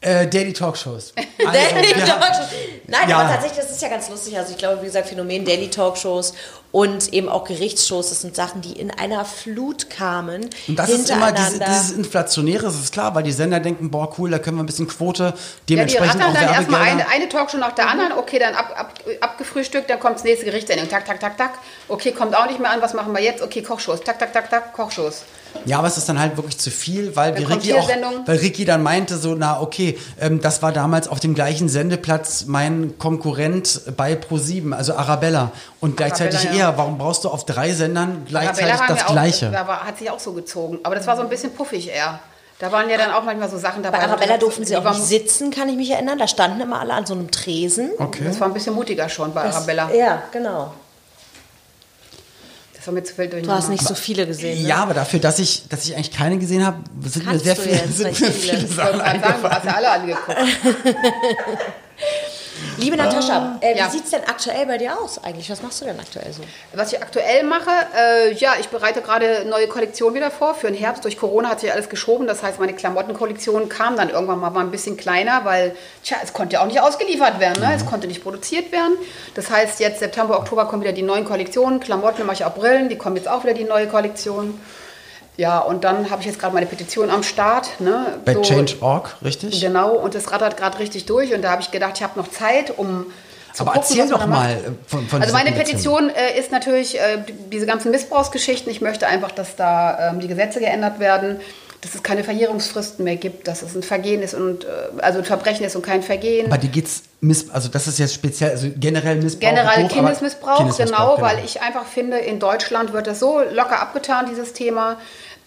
[0.00, 1.12] Äh, Daily Talkshows.
[1.40, 2.46] Also, Daily haben- Talkshows.
[2.88, 3.18] Nein, Ja.
[3.18, 4.36] aber tatsächlich, das ist ja ganz lustig.
[4.36, 6.34] Also ich glaube, wie gesagt, Phänomen Daily Talkshows
[6.72, 10.50] und eben auch Gerichtsshows, das sind Sachen, die in einer Flut kamen.
[10.66, 14.12] Und das ist immer diese, dieses Inflationäre, das ist klar, weil die Sender denken, boah,
[14.18, 15.32] cool, da können wir ein bisschen Quote, Ja,
[15.68, 18.94] die dementsprechend auch dann erstmal eine, eine Talkshow nach der anderen, okay, dann ab, ab,
[19.20, 21.52] abgefrühstückt, dann kommt das nächste Gerichtssendung, tak, tak, tak, tak,
[21.88, 23.42] okay, kommt auch nicht mehr an, was machen wir jetzt?
[23.42, 25.22] Okay, Kochshows, tak, tak, tak, tak, Kochshows.
[25.64, 27.88] Ja, aber es ist dann halt wirklich zu viel, weil, Dann Ricky auch,
[28.26, 32.44] weil Ricky dann meinte so, na okay, ähm, das war damals auf dem gleichen Sendeplatz
[32.46, 35.52] mein Konkurrent bei Pro7, also Arabella.
[35.80, 36.70] Und gleichzeitig Arabella, ja.
[36.70, 39.50] er, warum brauchst du auf drei Sendern gleichzeitig das Gleiche?
[39.50, 42.20] Da war, hat sich auch so gezogen, aber das war so ein bisschen puffig eher.
[42.58, 43.98] Da waren ja dann auch manchmal so Sachen dabei.
[43.98, 46.18] Bei Arabella durften sie auch nicht sitzen, kann ich mich erinnern.
[46.18, 47.90] Da standen immer alle an so einem Tresen.
[47.98, 48.24] okay.
[48.24, 49.90] Das war ein bisschen mutiger schon bei Arabella.
[49.92, 50.72] Ja, genau.
[52.88, 54.62] War mir zu viel Du hast nicht so viele gesehen.
[54.62, 54.66] Ne?
[54.66, 57.54] Ja, aber dafür, dass ich, dass ich eigentlich keine gesehen habe, sind mir Kannst sehr
[57.54, 58.32] du viele, sind mir viele.
[58.32, 60.38] viele Sachen sagen, du hast ja alle angeguckt.
[62.78, 63.86] Liebe Natascha, äh, Ja.
[63.86, 65.50] wie sieht es denn aktuell bei dir aus eigentlich?
[65.50, 66.42] Was machst du denn aktuell so?
[66.72, 70.76] Was ich aktuell mache, äh, ja, ich bereite gerade neue Kollektion wieder vor für den
[70.76, 71.04] Herbst.
[71.04, 72.26] Durch Corona hat sich alles geschoben.
[72.26, 75.74] Das heißt, meine Klamottenkollektion kam dann irgendwann mal, war ein bisschen kleiner, weil,
[76.04, 77.60] tja, es konnte ja auch nicht ausgeliefert werden.
[77.60, 77.72] Ne?
[77.74, 78.96] Es konnte nicht produziert werden.
[79.34, 81.80] Das heißt, jetzt September, Oktober kommen wieder die neuen Kollektionen.
[81.80, 84.60] Klamotten mache ich auch Brillen, die kommen jetzt auch wieder die neue Kollektion.
[85.38, 87.80] Ja, und dann habe ich jetzt gerade meine Petition am Start.
[87.80, 88.18] Ne?
[88.24, 89.60] Bei So- Change.org, richtig?
[89.60, 91.32] Genau, und das rattert gerade richtig durch.
[91.32, 93.06] Und da habe ich gedacht, ich habe noch Zeit, um
[93.54, 94.56] zu Aber gucken, erzähl doch mal äh,
[94.88, 95.52] von, von Also meine.
[95.52, 97.22] Petition äh, ist natürlich äh,
[97.52, 98.70] diese ganzen Missbrauchsgeschichten.
[98.72, 101.40] Ich möchte einfach, dass da ähm, die Gesetze geändert werden,
[101.82, 104.68] dass es keine Verjährungsfristen mehr gibt, dass es ein Vergehen ist und äh,
[105.00, 106.46] also ein Verbrechen ist und kein Vergehen.
[106.46, 109.48] Aber die geht's Miss, also das ist jetzt speziell, also generell Missbrauch.
[109.50, 113.80] Generell hoch, Kindesmissbrauch, Kindesmissbrauch, genau, weil ich einfach finde, in Deutschland wird das so locker
[113.80, 114.96] abgetan, dieses Thema.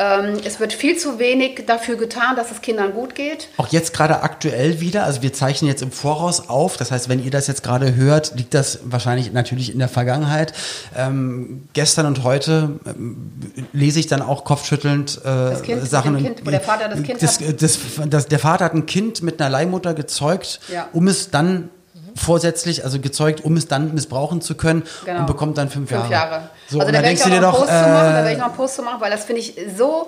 [0.02, 3.50] Ähm, es wird viel zu wenig dafür getan, dass es Kindern gut geht.
[3.58, 7.24] Auch jetzt gerade aktuell wieder, also wir zeichnen jetzt im Voraus auf, das heißt, wenn
[7.24, 10.54] ihr das jetzt gerade hört, liegt das wahrscheinlich natürlich in der Vergangenheit.
[10.98, 13.32] Ähm, gestern und heute ähm,
[13.74, 16.18] lese ich dann auch kopfschüttelnd äh, Das Kind Sachen.
[16.18, 17.62] Kind, wo der Vater das Kind das, hat.
[17.62, 17.80] das,
[18.10, 20.88] das, Der Vater hat ein Kind mit einer Leihmutter gezeugt, Ja.
[20.94, 21.70] um es dann
[22.16, 25.20] vorsätzlich, also gezeugt, um es dann missbrauchen zu können Genau.
[25.22, 26.50] und bekommt dann fünf, Fünf Jahre.
[26.72, 28.38] So, also da werde ich auch noch einen Post zu machen, da werde äh, ich
[28.38, 30.08] noch einen Post zu machen, weil das finde ich so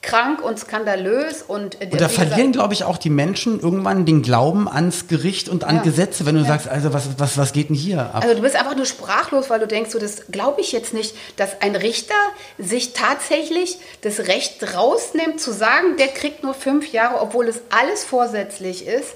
[0.00, 4.22] krank und skandalös und, äh, Und da verlieren, glaube ich, auch die Menschen irgendwann den
[4.22, 5.82] Glauben ans Gericht und an Ja.
[5.82, 8.22] Gesetze, wenn du sagst, also was, was, was geht denn hier ab?
[8.22, 11.14] Also du bist einfach nur sprachlos, weil du denkst, so, das glaube ich jetzt nicht,
[11.36, 12.14] dass ein Richter
[12.58, 18.04] sich tatsächlich das Recht rausnimmt, zu sagen, der kriegt nur fünf Jahre, obwohl es alles
[18.04, 19.14] vorsätzlich ist.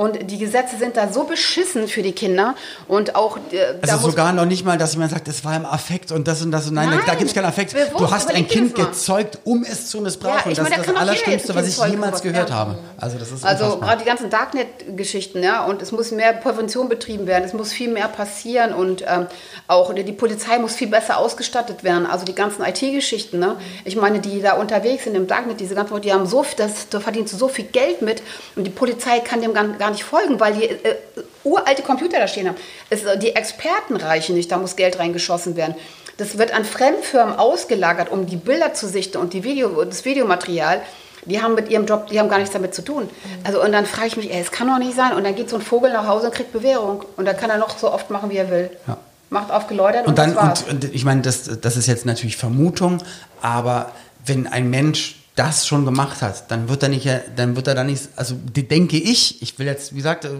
[0.00, 2.54] Und die Gesetze sind da so beschissen für die Kinder.
[2.88, 6.10] Und auch äh, also sogar noch nicht mal, dass jemand sagt, es war im Affekt
[6.10, 7.74] und das und das und nein, Nein, da gibt es keinen Affekt.
[7.74, 10.40] bewusst, Du hast ein Kind das gezeugt, um es zu missbrauchen.
[10.46, 12.56] Ja, ich das meine, da ist das Allerschlimmste, was ich jemals gehört ja.
[12.56, 12.78] habe.
[12.96, 17.26] Also das ist Also gerade die ganzen Darknet-Geschichten, ja, und es muss mehr Prävention betrieben
[17.26, 19.26] werden, es muss viel mehr passieren und ähm,
[19.66, 22.06] auch die Polizei muss viel besser ausgestattet werden.
[22.06, 23.56] Also die ganzen IT-Geschichten, ne?
[23.84, 26.88] Ich meine, die da unterwegs sind im Darknet, diese ganzen Leute, die haben so das,
[26.88, 28.22] da verdienst du so viel Geld mit
[28.56, 30.96] und die Polizei kann dem gar, gar nicht folgen, weil die äh,
[31.44, 32.56] uralte Computer da stehen haben.
[32.88, 35.74] Es, äh, die Experten reichen nicht, da muss Geld reingeschossen werden.
[36.16, 40.82] Das wird an Fremdfirmen ausgelagert, um die Bilder zu sichten und die Video, das Videomaterial.
[41.26, 43.08] Die haben mit ihrem Job, die haben gar nichts damit zu tun.
[43.44, 45.12] Also und dann frage ich mich, ey, es kann doch nicht sein.
[45.12, 47.04] Und dann geht so ein Vogel nach Hause und kriegt Bewährung.
[47.16, 48.70] Und dann kann er noch so oft machen, wie er will.
[48.86, 48.96] Ja.
[49.28, 52.98] Macht aufgeläutert und, Und dann, und, und ich meine, das, das ist jetzt natürlich Vermutung,
[53.40, 53.92] aber
[54.26, 57.84] wenn ein Mensch das schon gemacht hat, dann wird er nicht, dann wird er da
[57.84, 60.30] nicht, also denke ich, ich will jetzt, wie gesagt, äh,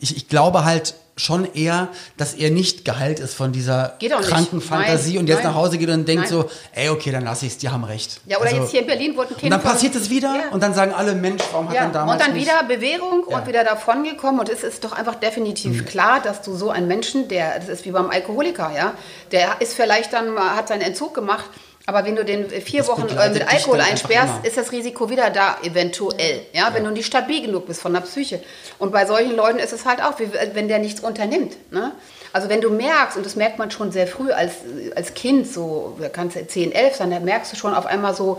[0.00, 4.22] ich, ich glaube halt schon eher, dass er nicht geheilt ist von dieser auch nicht.
[4.28, 5.46] kranken Fantasie Nein, und jetzt nein.
[5.52, 6.30] nach Hause geht und denkt Nein.
[6.30, 8.20] so, ey, okay, dann lasse ich es, die haben recht.
[8.26, 10.28] Ja, oder Also- jetzt hier in Berlin wurde ein Kind Und dann passiert es wieder
[10.36, 10.52] Ja.
[10.52, 12.46] und dann sagen alle, Mensch, warum hat Ja, man damals und dann nicht...
[12.46, 13.38] wieder Bewährung Ja.
[13.38, 14.38] und wieder davongekommen.
[14.38, 17.84] Und es ist doch einfach definitiv klar, dass du so einen Menschen, der, das ist
[17.84, 18.92] wie beim Alkoholiker, ja,
[19.32, 21.46] der ist vielleicht dann, hat seinen Entzug gemacht,
[21.88, 24.72] aber wenn du den vier Das Wochen äh, begleitet mit Alkohol dann einsperrst, ist das
[24.72, 26.42] Risiko wieder da, eventuell.
[26.52, 28.42] Ja, wenn du nicht stabil genug bist von der Psyche.
[28.78, 31.56] Und bei solchen Leuten ist es halt auch, wie, wenn der nichts unternimmt.
[31.70, 31.92] Ne?
[32.34, 34.52] Also wenn du merkst, und das merkt man schon sehr früh als,
[34.96, 38.38] als Kind, so, kannst du 10, 11 sein, da merkst du schon auf einmal so,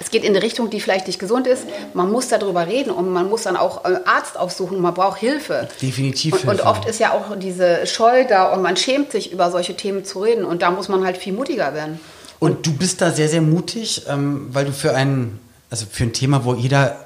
[0.00, 1.66] es geht in eine Richtung, die vielleicht nicht gesund ist.
[1.94, 4.80] Man muss darüber reden und man muss dann auch einen Arzt aufsuchen.
[4.80, 5.68] Man braucht Hilfe.
[5.80, 6.66] Definitiv Und, und Hilfe.
[6.66, 10.18] oft ist ja auch diese Scheu da und man schämt sich, über solche Themen zu
[10.20, 10.44] reden.
[10.44, 12.00] Und da muss man halt viel mutiger werden.
[12.38, 15.38] Und du bist da sehr, sehr mutig, ähm, weil du für ein,
[15.70, 16.96] also für ein Thema, wo jeder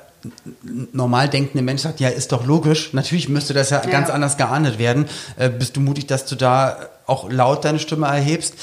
[0.92, 4.78] normal denkende Mensch sagt, ja, ist doch logisch, natürlich müsste das ja, ganz anders geahndet
[4.78, 5.06] werden,
[5.36, 6.76] äh, bist du mutig, dass du da
[7.06, 8.54] auch laut deine Stimme erhebst,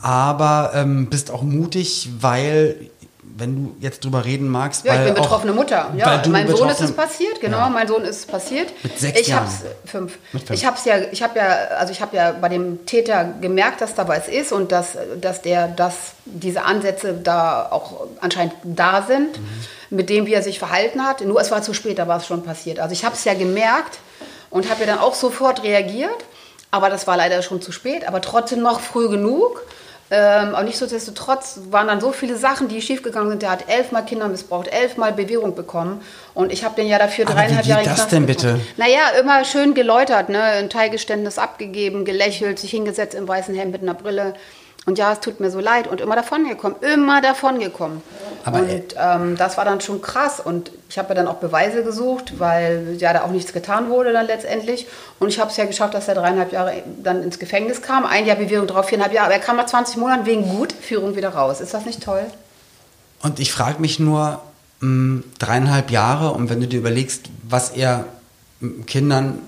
[0.00, 2.76] aber ähm, bist auch mutig, weil
[3.40, 5.88] wenn du jetzt drüber reden magst, Ja, weil ich bin auch- betroffene Mutter.
[5.92, 7.68] weil Ja, mein Sohn ist es passiert, genau, Ja.
[7.68, 8.68] mein Sohn ist es passiert.
[8.82, 9.44] Mit sechs ich Jahren.
[9.46, 10.18] hab's fünf.
[10.32, 10.58] Mit fünf.
[10.58, 11.46] Ich hab's ja, ich habe ja,
[11.78, 14.88] also ich habe ja bei dem Täter gemerkt, dass da was ist und dass,
[15.20, 19.96] dass der, dass diese Ansätze da auch anscheinend da sind, Mhm.
[19.96, 21.22] mit dem, wie er sich verhalten hat.
[21.22, 22.78] Nur es war zu spät, da war es schon passiert.
[22.78, 23.98] Also ich habe es ja gemerkt
[24.50, 26.10] und habe ja dann auch sofort reagiert,
[26.70, 29.62] aber das war leider schon zu spät, aber trotzdem noch früh genug.
[30.12, 33.42] Ähm, aber nichtsdestotrotz waren dann so viele Sachen, die schiefgegangen sind.
[33.42, 36.00] Der hat elfmal Kinder missbraucht, elfmal Bewährung bekommen.
[36.34, 38.60] Und ich habe den ja dafür Aber dreieinhalb wie Jahre geht in das denn bitte?
[38.76, 40.42] Naja, immer schön geläutert, ne?
[40.42, 44.34] ein Teilgeständnis abgegeben, gelächelt, sich hingesetzt im weißen Hemd mit einer Brille.
[44.86, 45.86] Und ja, es tut mir so leid.
[45.86, 48.02] Und immer davon gekommen, immer davon gekommen.
[48.44, 50.40] Aber, und äh, ähm, das war dann schon krass.
[50.40, 54.12] Und ich habe ja dann auch Beweise gesucht, weil ja da auch nichts getan wurde
[54.12, 54.86] dann letztendlich.
[55.18, 58.06] Und ich habe es ja geschafft, dass er dreieinhalb Jahre dann ins Gefängnis kam.
[58.06, 59.26] Ein Jahr Bewährung drauf, viereinhalb Jahre.
[59.26, 61.60] Aber er kam nach 20 Monaten wegen Gutführung wieder raus.
[61.60, 62.24] Ist das nicht toll?
[63.22, 64.40] Und ich frage mich nur,
[64.80, 68.06] mh, dreieinhalb Jahre, und wenn du dir überlegst, was er
[68.62, 69.40] m, Kindern,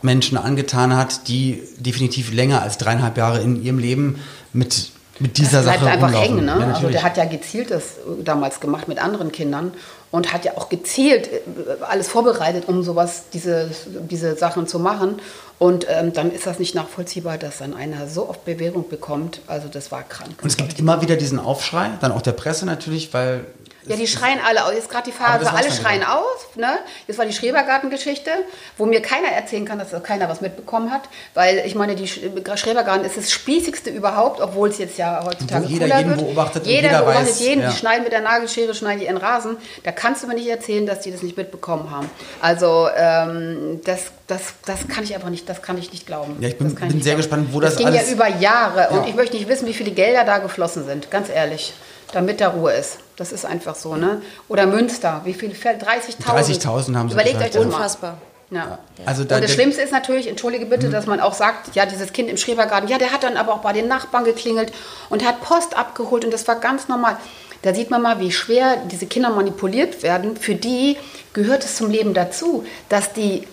[0.00, 4.20] Menschen angetan hat, die definitiv länger als dreieinhalb Jahre in ihrem Leben
[4.52, 6.34] mit, mit dieser das bleibt Sache einfach rumlaufen.
[6.34, 6.44] hängen.
[6.46, 6.56] Ne?
[6.60, 9.72] Ja, also der hat ja gezielt das damals gemacht mit anderen Kindern
[10.10, 11.40] und hat ja auch gezielt äh,
[11.86, 13.70] alles vorbereitet, um sowas, diese,
[14.10, 15.20] diese Sachen zu machen.
[15.58, 19.40] Und ähm, dann ist das nicht nachvollziehbar, dass dann einer so oft Bewährung bekommt.
[19.48, 20.38] Also das war krank.
[20.40, 23.44] und es gibt immer wieder diesen Aufschrei, dann auch der Presse natürlich, weil
[23.86, 24.74] Ja, die schreien alle aus.
[24.74, 26.48] Jetzt gerade die Phase, das war's alle schreien aus.
[26.56, 26.78] Ne?
[27.06, 28.30] Jetzt war die Schrebergarten-Geschichte,
[28.76, 31.02] wo mir keiner erzählen kann, dass keiner was mitbekommen hat.
[31.34, 35.64] Weil ich meine, die Sch- Schrebergarten ist das Spießigste überhaupt, obwohl es jetzt ja heutzutage
[35.64, 36.20] Wo jeder cooler jeden wird.
[36.20, 37.62] beobachtet und jeder, jeder beobachtet weiß, jeden.
[37.62, 37.70] ja.
[37.70, 39.56] Die schneiden mit der Nagelschere, schneiden die ihren Rasen.
[39.84, 42.10] Da kannst du mir nicht erzählen, dass die das nicht mitbekommen haben.
[42.42, 46.36] Also ähm, das, das, das kann ich einfach nicht, das kann ich nicht glauben.
[46.40, 47.16] Ja, ich bin- Das bin sehr glauben.
[47.16, 48.88] gespannt, wo das ging alles- ja über Jahre.
[48.90, 49.08] Und Ja.
[49.08, 51.10] ich möchte nicht wissen, wie viele Gelder da geflossen sind.
[51.10, 51.72] Ganz ehrlich.
[52.12, 52.98] Damit da Ruhe ist.
[53.18, 54.22] Das ist einfach so, ne?
[54.48, 55.82] Oder Münster, wie viel fällt?
[55.82, 56.24] 30.000.
[56.24, 57.74] 30.000 haben sie Überlegt gesagt, euch mal.
[57.74, 58.18] Unfassbar.
[58.50, 58.78] Ja.
[59.04, 62.12] Also da- und das Schlimmste ist natürlich, entschuldige bitte, dass man auch sagt, ja, dieses
[62.12, 64.72] Kind im Schrebergarten, ja, der hat dann aber auch bei den Nachbarn geklingelt
[65.10, 67.18] und hat Post abgeholt und das war ganz normal.
[67.62, 70.36] Da sieht man mal, wie schwer diese Kinder manipuliert werden.
[70.36, 70.96] Für die
[71.32, 73.48] gehört es zum Leben dazu, dass die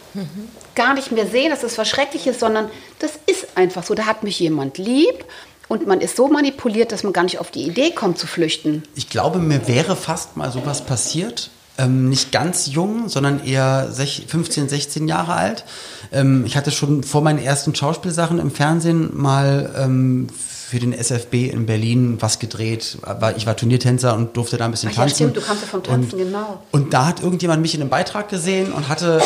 [0.76, 3.95] gar nicht mehr sehen, dass es was Schreckliches, sondern das ist einfach so.
[3.95, 5.26] Da hat mich jemand lieb
[5.68, 8.84] und man ist so manipuliert, dass man gar nicht auf die Idee kommt zu flüchten.
[8.95, 11.49] Ich glaube, mir wäre fast mal sowas passiert.
[11.78, 15.66] Ähm, nicht ganz jung, sondern eher sech- 15, 16 Jahre alt.
[16.13, 20.28] Ähm, ich hatte schon vor meinen ersten Schauspielsachen im Fernsehen mal ähm,
[20.68, 22.97] für den SFB in Berlin was gedreht.
[23.36, 25.16] Ich war Turniertänzer und durfte da ein bisschen Ach ja, tanzen.
[25.16, 26.63] stimmt, du kamst ja vom Tanzen, und, genau.
[26.72, 29.22] Und da hat irgendjemand mich in einem Beitrag gesehen und hatte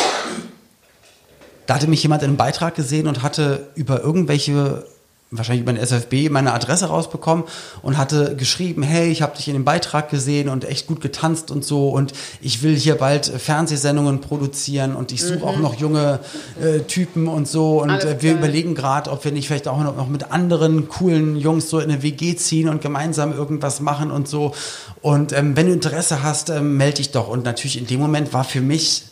[1.68, 4.86] da hatte mich jemand in einem Beitrag gesehen und hatte über irgendwelche,
[5.32, 7.44] wahrscheinlich über den SFB, meine Adresse rausbekommen
[7.84, 11.52] und hatte geschrieben, hey, ich habe dich in dem Beitrag gesehen und echt gut getanzt
[11.52, 16.20] und so und ich will hier bald Fernsehsendungen produzieren und ich suche auch noch junge
[16.60, 18.10] äh, Typen und so und Mhm.
[18.10, 21.70] Äh, wir überlegen gerade, ob wir nicht vielleicht auch noch, noch mit anderen coolen Jungs
[21.70, 24.54] so in eine WG ziehen und gemeinsam irgendwas machen und so.
[25.02, 27.28] Und ähm, wenn du Interesse hast, ähm, melde dich doch.
[27.28, 29.04] Und natürlich in dem Moment war für mich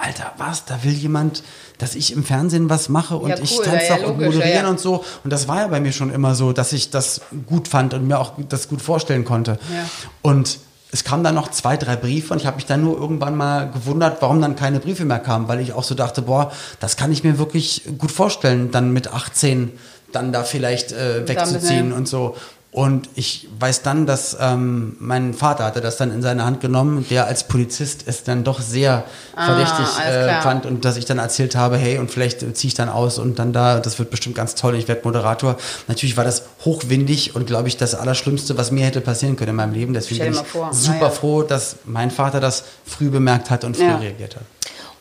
[0.00, 0.64] Alter, was?
[0.64, 1.42] Da will jemand,
[1.78, 4.20] dass ich im Fernsehen was mache und Ja, ich cool, tanze ja, ja, doch und
[4.20, 4.68] moderieren ja, ja.
[4.68, 5.04] und so.
[5.24, 8.06] Und das war ja bei mir schon immer so, dass ich das gut fand und
[8.06, 9.58] mir auch das gut vorstellen konnte.
[9.72, 9.88] Ja.
[10.22, 10.58] Und
[10.90, 13.70] es kamen dann noch zwei, drei Briefe und ich habe mich dann nur irgendwann mal
[13.70, 17.12] gewundert, warum dann keine Briefe mehr kamen, weil ich auch so dachte, boah, das kann
[17.12, 19.72] ich mir wirklich gut vorstellen, dann mit 18
[20.12, 21.96] dann da vielleicht äh, wegzuziehen ja.
[21.96, 22.36] und so.
[22.70, 27.06] Und ich weiß dann, dass ähm, mein Vater hatte das dann in seine Hand genommen,
[27.08, 29.04] der als Polizist es dann doch sehr
[29.34, 32.68] Ah, verdächtig äh, fand und dass ich dann erzählt habe, hey, und vielleicht äh, ziehe
[32.68, 35.56] ich dann aus und dann da, das wird bestimmt ganz toll, ich werde Moderator.
[35.86, 39.56] Natürlich war das hochwindig und glaube ich das Allerschlimmste, was mir hätte passieren können in
[39.56, 39.94] meinem Leben.
[39.94, 40.72] Deswegen bin ich vor.
[40.74, 41.10] super Naja.
[41.10, 43.96] froh, dass mein Vater das früh bemerkt hat und früh Ja.
[43.96, 44.42] reagiert hat.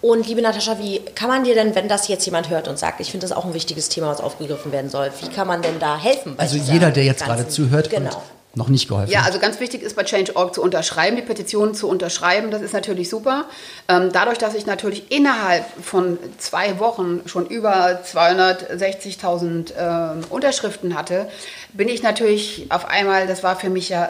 [0.01, 2.99] Und liebe Natascha, wie kann man dir denn, wenn das jetzt jemand hört und sagt,
[2.99, 5.79] ich finde das auch ein wichtiges Thema, was aufgegriffen werden soll, wie kann man denn
[5.79, 6.35] da helfen?
[6.35, 8.09] bei Also jeder, der jetzt gerade zuhört genau.
[8.09, 8.21] und
[8.57, 11.87] noch nicht geholfen Ja, also ganz wichtig ist bei Change.org zu unterschreiben, die Petition zu
[11.87, 12.51] unterschreiben.
[12.51, 13.45] Das ist natürlich super.
[13.87, 21.27] Ähm, dadurch, dass ich natürlich innerhalb von zwei Wochen schon über 260.000 ähm, Unterschriften hatte,
[21.73, 24.09] bin ich natürlich auf einmal, das war für mich ja,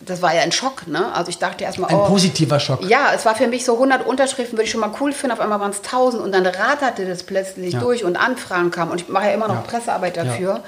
[0.00, 0.86] das war ja ein Schock.
[0.86, 1.12] Ne?
[1.14, 2.82] Also ich dachte erstmal, Ein oh, positiver Schock.
[2.82, 5.32] ja, es war für mich so 100 Unterschriften, würde ich schon mal cool finden.
[5.34, 7.80] Auf einmal waren es 1000 und dann raterte das plötzlich Ja.
[7.80, 8.90] durch und Anfragen kamen.
[8.92, 9.60] Und ich mache ja immer noch Ja.
[9.60, 10.62] Pressearbeit dafür,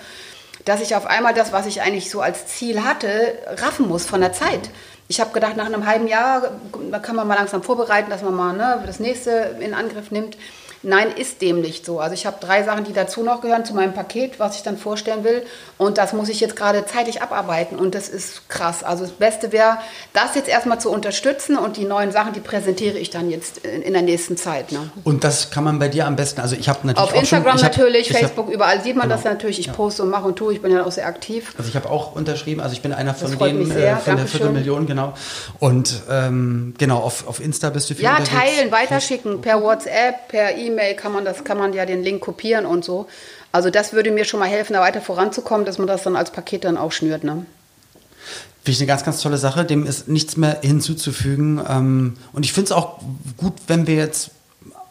[0.65, 3.09] dass ich auf einmal das, was ich eigentlich so als Ziel hatte,
[3.57, 4.71] raffen muss von der Zeit.
[5.09, 6.53] Ich habe gedacht, nach einem halben Jahr,
[6.91, 10.37] da kann man mal langsam vorbereiten, dass man mal ne, das nächste in Angriff nimmt.
[10.85, 12.01] Nein, ist dem nicht so.
[12.01, 14.77] Also ich habe drei Sachen, die dazu noch gehören zu meinem Paket, was ich dann
[14.77, 15.45] vorstellen will.
[15.79, 17.79] Und das muss ich jetzt gerade zeitlich abarbeiten.
[17.79, 18.83] Und das ist krass.
[18.83, 19.79] Also das Beste wäre,
[20.13, 23.93] das jetzt erstmal zu unterstützen und die neuen Sachen, die präsentiere ich dann jetzt in,
[23.93, 24.73] der nächsten Zeit.
[24.73, 24.91] Ne?
[25.05, 27.51] Und das kann man bei dir am besten, also ich habe natürlich Auf auch Instagram
[27.53, 29.15] schon, ich hab- natürlich, ich hab- Facebook, überall sieht man Genau.
[29.15, 29.61] das natürlich.
[29.61, 30.53] Ich poste und mache und tue.
[30.53, 31.55] Ich bin ja auch sehr aktiv.
[31.57, 34.27] Also ich habe auch unterschrieben, also ich bin einer von denen, äh, von der.
[34.27, 35.13] Viertelmillion, genau.
[35.61, 38.57] Und ähm, genau, auf, auf Insta bist du viel Ja, unterwegs.
[38.57, 39.41] teilen, weiterschicken.
[39.43, 43.07] Per WhatsApp, per E-Mail kann man das, kann man ja den Link kopieren und so.
[43.53, 46.31] Also das würde mir schon mal helfen, da weiter voranzukommen, dass man das dann als
[46.31, 47.23] Paket dann auch schnürt.
[47.25, 47.45] Ne?
[48.65, 49.65] Finde ich eine ganz, ganz tolle Sache.
[49.65, 51.61] Dem ist nichts mehr hinzuzufügen.
[51.69, 53.01] Ähm, und ich finde es auch
[53.37, 54.31] gut, wenn wir jetzt,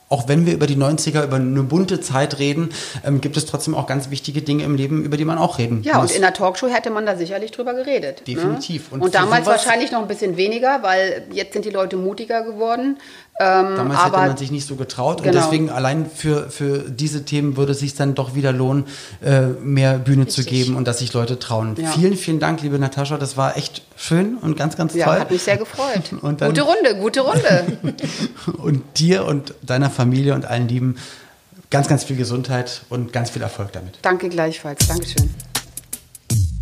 [0.09, 2.69] auch wenn wir über die 90er, über eine bunte Zeit reden,
[3.05, 5.83] ähm, gibt es trotzdem auch ganz wichtige Dinge im Leben, über die man auch reden
[5.83, 6.09] Ja, muss.
[6.11, 8.27] und in der Talkshow hätte man da sicherlich drüber geredet.
[8.27, 8.91] Definitiv.
[8.91, 8.95] Ne?
[8.95, 12.97] Und Und, damals wahrscheinlich noch ein bisschen weniger, weil jetzt sind die Leute mutiger geworden.
[13.43, 15.41] Ähm, Damals aber hätte man sich nicht so getraut und Genau.
[15.41, 18.85] deswegen allein für, für diese Themen würde es sich dann doch wieder lohnen,
[19.23, 21.75] äh, mehr Bühne zu geben und dass sich Leute trauen.
[21.81, 21.89] Ja.
[21.89, 23.17] Vielen, vielen Dank, liebe Natascha.
[23.17, 25.19] Das war echt schön und ganz, ganz ja, toll.
[25.19, 26.13] hat mich sehr gefreut.
[26.21, 27.77] Und dann- gute Runde, gute Runde.
[28.57, 30.97] Und dir und deiner Familie und allen Lieben
[31.69, 33.97] ganz, ganz viel Gesundheit und ganz viel Erfolg damit.
[34.01, 34.87] Danke gleichfalls.
[34.87, 35.29] Dankeschön.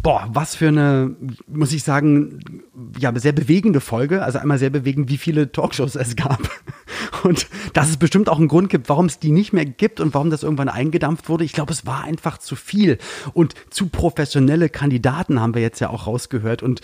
[0.01, 1.15] Boah, was für eine,
[1.47, 2.63] muss ich sagen,
[2.97, 4.23] ja, sehr bewegende Folge.
[4.23, 6.39] Also einmal sehr bewegend, wie viele Talkshows es gab.
[7.23, 10.13] Und dass es bestimmt auch einen Grund gibt, warum es die nicht mehr gibt und
[10.13, 11.43] warum das irgendwann eingedampft wurde.
[11.43, 12.97] Ich glaube, es war einfach zu viel.
[13.33, 16.63] Und zu professionelle Kandidaten haben wir jetzt ja auch rausgehört.
[16.63, 16.81] Und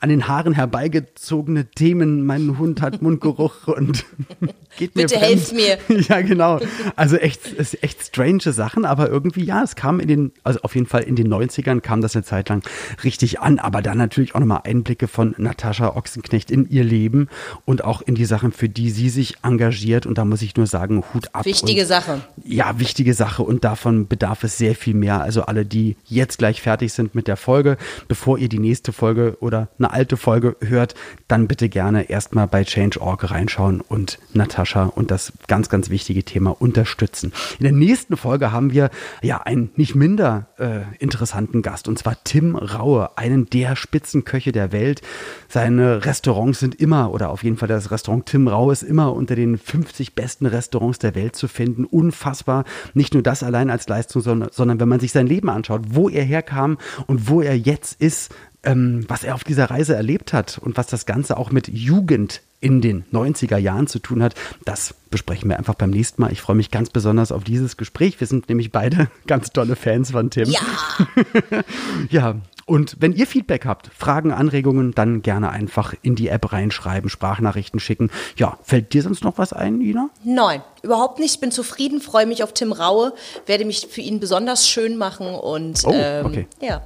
[0.00, 4.04] an den Haaren herbeigezogene Themen, mein Hund hat Mundgeruch und
[4.78, 5.30] geht mir Bitte fremd.
[5.30, 5.78] helft mir.
[6.08, 6.60] Ja, genau.
[6.96, 7.40] Also echt,
[7.82, 11.16] echt strange Sachen, aber irgendwie, ja, es kam in den, also auf jeden Fall in
[11.16, 12.63] den 90ern kam das eine Zeit lang
[13.02, 17.28] richtig an, aber dann natürlich auch nochmal Einblicke von Natascha Ochsenknecht in ihr Leben
[17.64, 20.66] und auch in die Sachen, für die sie sich engagiert und da muss ich nur
[20.66, 21.44] sagen, Hut ab.
[21.44, 22.20] Wichtige und, Sache.
[22.44, 25.20] Ja, wichtige Sache und davon bedarf es sehr viel mehr.
[25.20, 27.76] Also alle, die jetzt gleich fertig sind mit der Folge,
[28.08, 30.94] bevor ihr die nächste Folge oder eine alte Folge hört,
[31.28, 36.50] dann bitte gerne erstmal bei Change.org reinschauen und Natascha und das ganz, ganz wichtige Thema
[36.50, 37.32] unterstützen.
[37.58, 38.90] In der nächsten Folge haben wir
[39.22, 44.72] ja einen nicht minder äh, interessanten Gast und zwar Tim Raue, einen der Spitzenköche der
[44.72, 45.00] Welt.
[45.48, 49.34] Seine Restaurants sind immer, oder auf jeden Fall das Restaurant Tim Raue ist immer unter
[49.34, 51.84] den 50 besten Restaurants der Welt zu finden.
[51.84, 52.64] Unfassbar.
[52.92, 56.08] Nicht nur das allein als Leistung, sondern, sondern wenn man sich sein Leben anschaut, wo
[56.08, 58.34] er herkam und wo er jetzt ist,
[58.64, 62.42] ähm, was er auf dieser Reise erlebt hat und was das Ganze auch mit Jugend
[62.64, 64.34] in den 90er Jahren zu tun hat,
[64.64, 66.32] das besprechen wir einfach beim nächsten Mal.
[66.32, 68.18] Ich freue mich ganz besonders auf dieses Gespräch.
[68.20, 70.48] Wir sind nämlich beide ganz tolle Fans von Tim.
[70.48, 70.60] Ja.
[72.10, 72.36] Ja,
[72.66, 77.78] und wenn ihr Feedback habt, Fragen, Anregungen, dann gerne einfach in die App reinschreiben, Sprachnachrichten
[77.80, 78.10] schicken.
[78.36, 80.08] Ja, fällt dir sonst noch was ein, Ina?
[80.24, 81.34] Nein, überhaupt nicht.
[81.34, 83.12] Ich bin zufrieden, freue mich auf Tim Raue,
[83.46, 86.46] werde mich für ihn besonders schön machen und Oh, ähm, okay.
[86.60, 86.82] ja.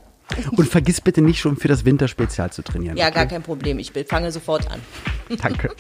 [0.52, 2.96] Und vergiss bitte nicht schon für das Winterspezial zu trainieren.
[2.96, 3.14] Ja, okay?
[3.14, 3.78] gar kein Problem.
[3.78, 4.80] Ich fange sofort an.
[5.42, 5.70] Danke.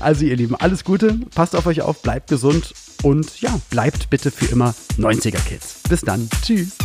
[0.00, 4.30] Also ihr Lieben, alles Gute, passt auf euch auf, bleibt gesund und ja, bleibt bitte
[4.30, 5.80] für immer 90er Kids.
[5.88, 6.28] Bis dann.
[6.42, 6.76] Tschüss.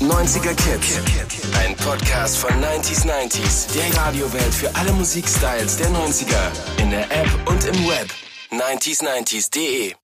[0.00, 1.00] 90er Kids.
[1.58, 3.74] Ein Podcast von 90s 90s.
[3.74, 6.80] Der Radiowelt für alle Musikstyles der 90er.
[6.80, 8.08] In der App und im Web.
[8.50, 9.94] 90s90s.de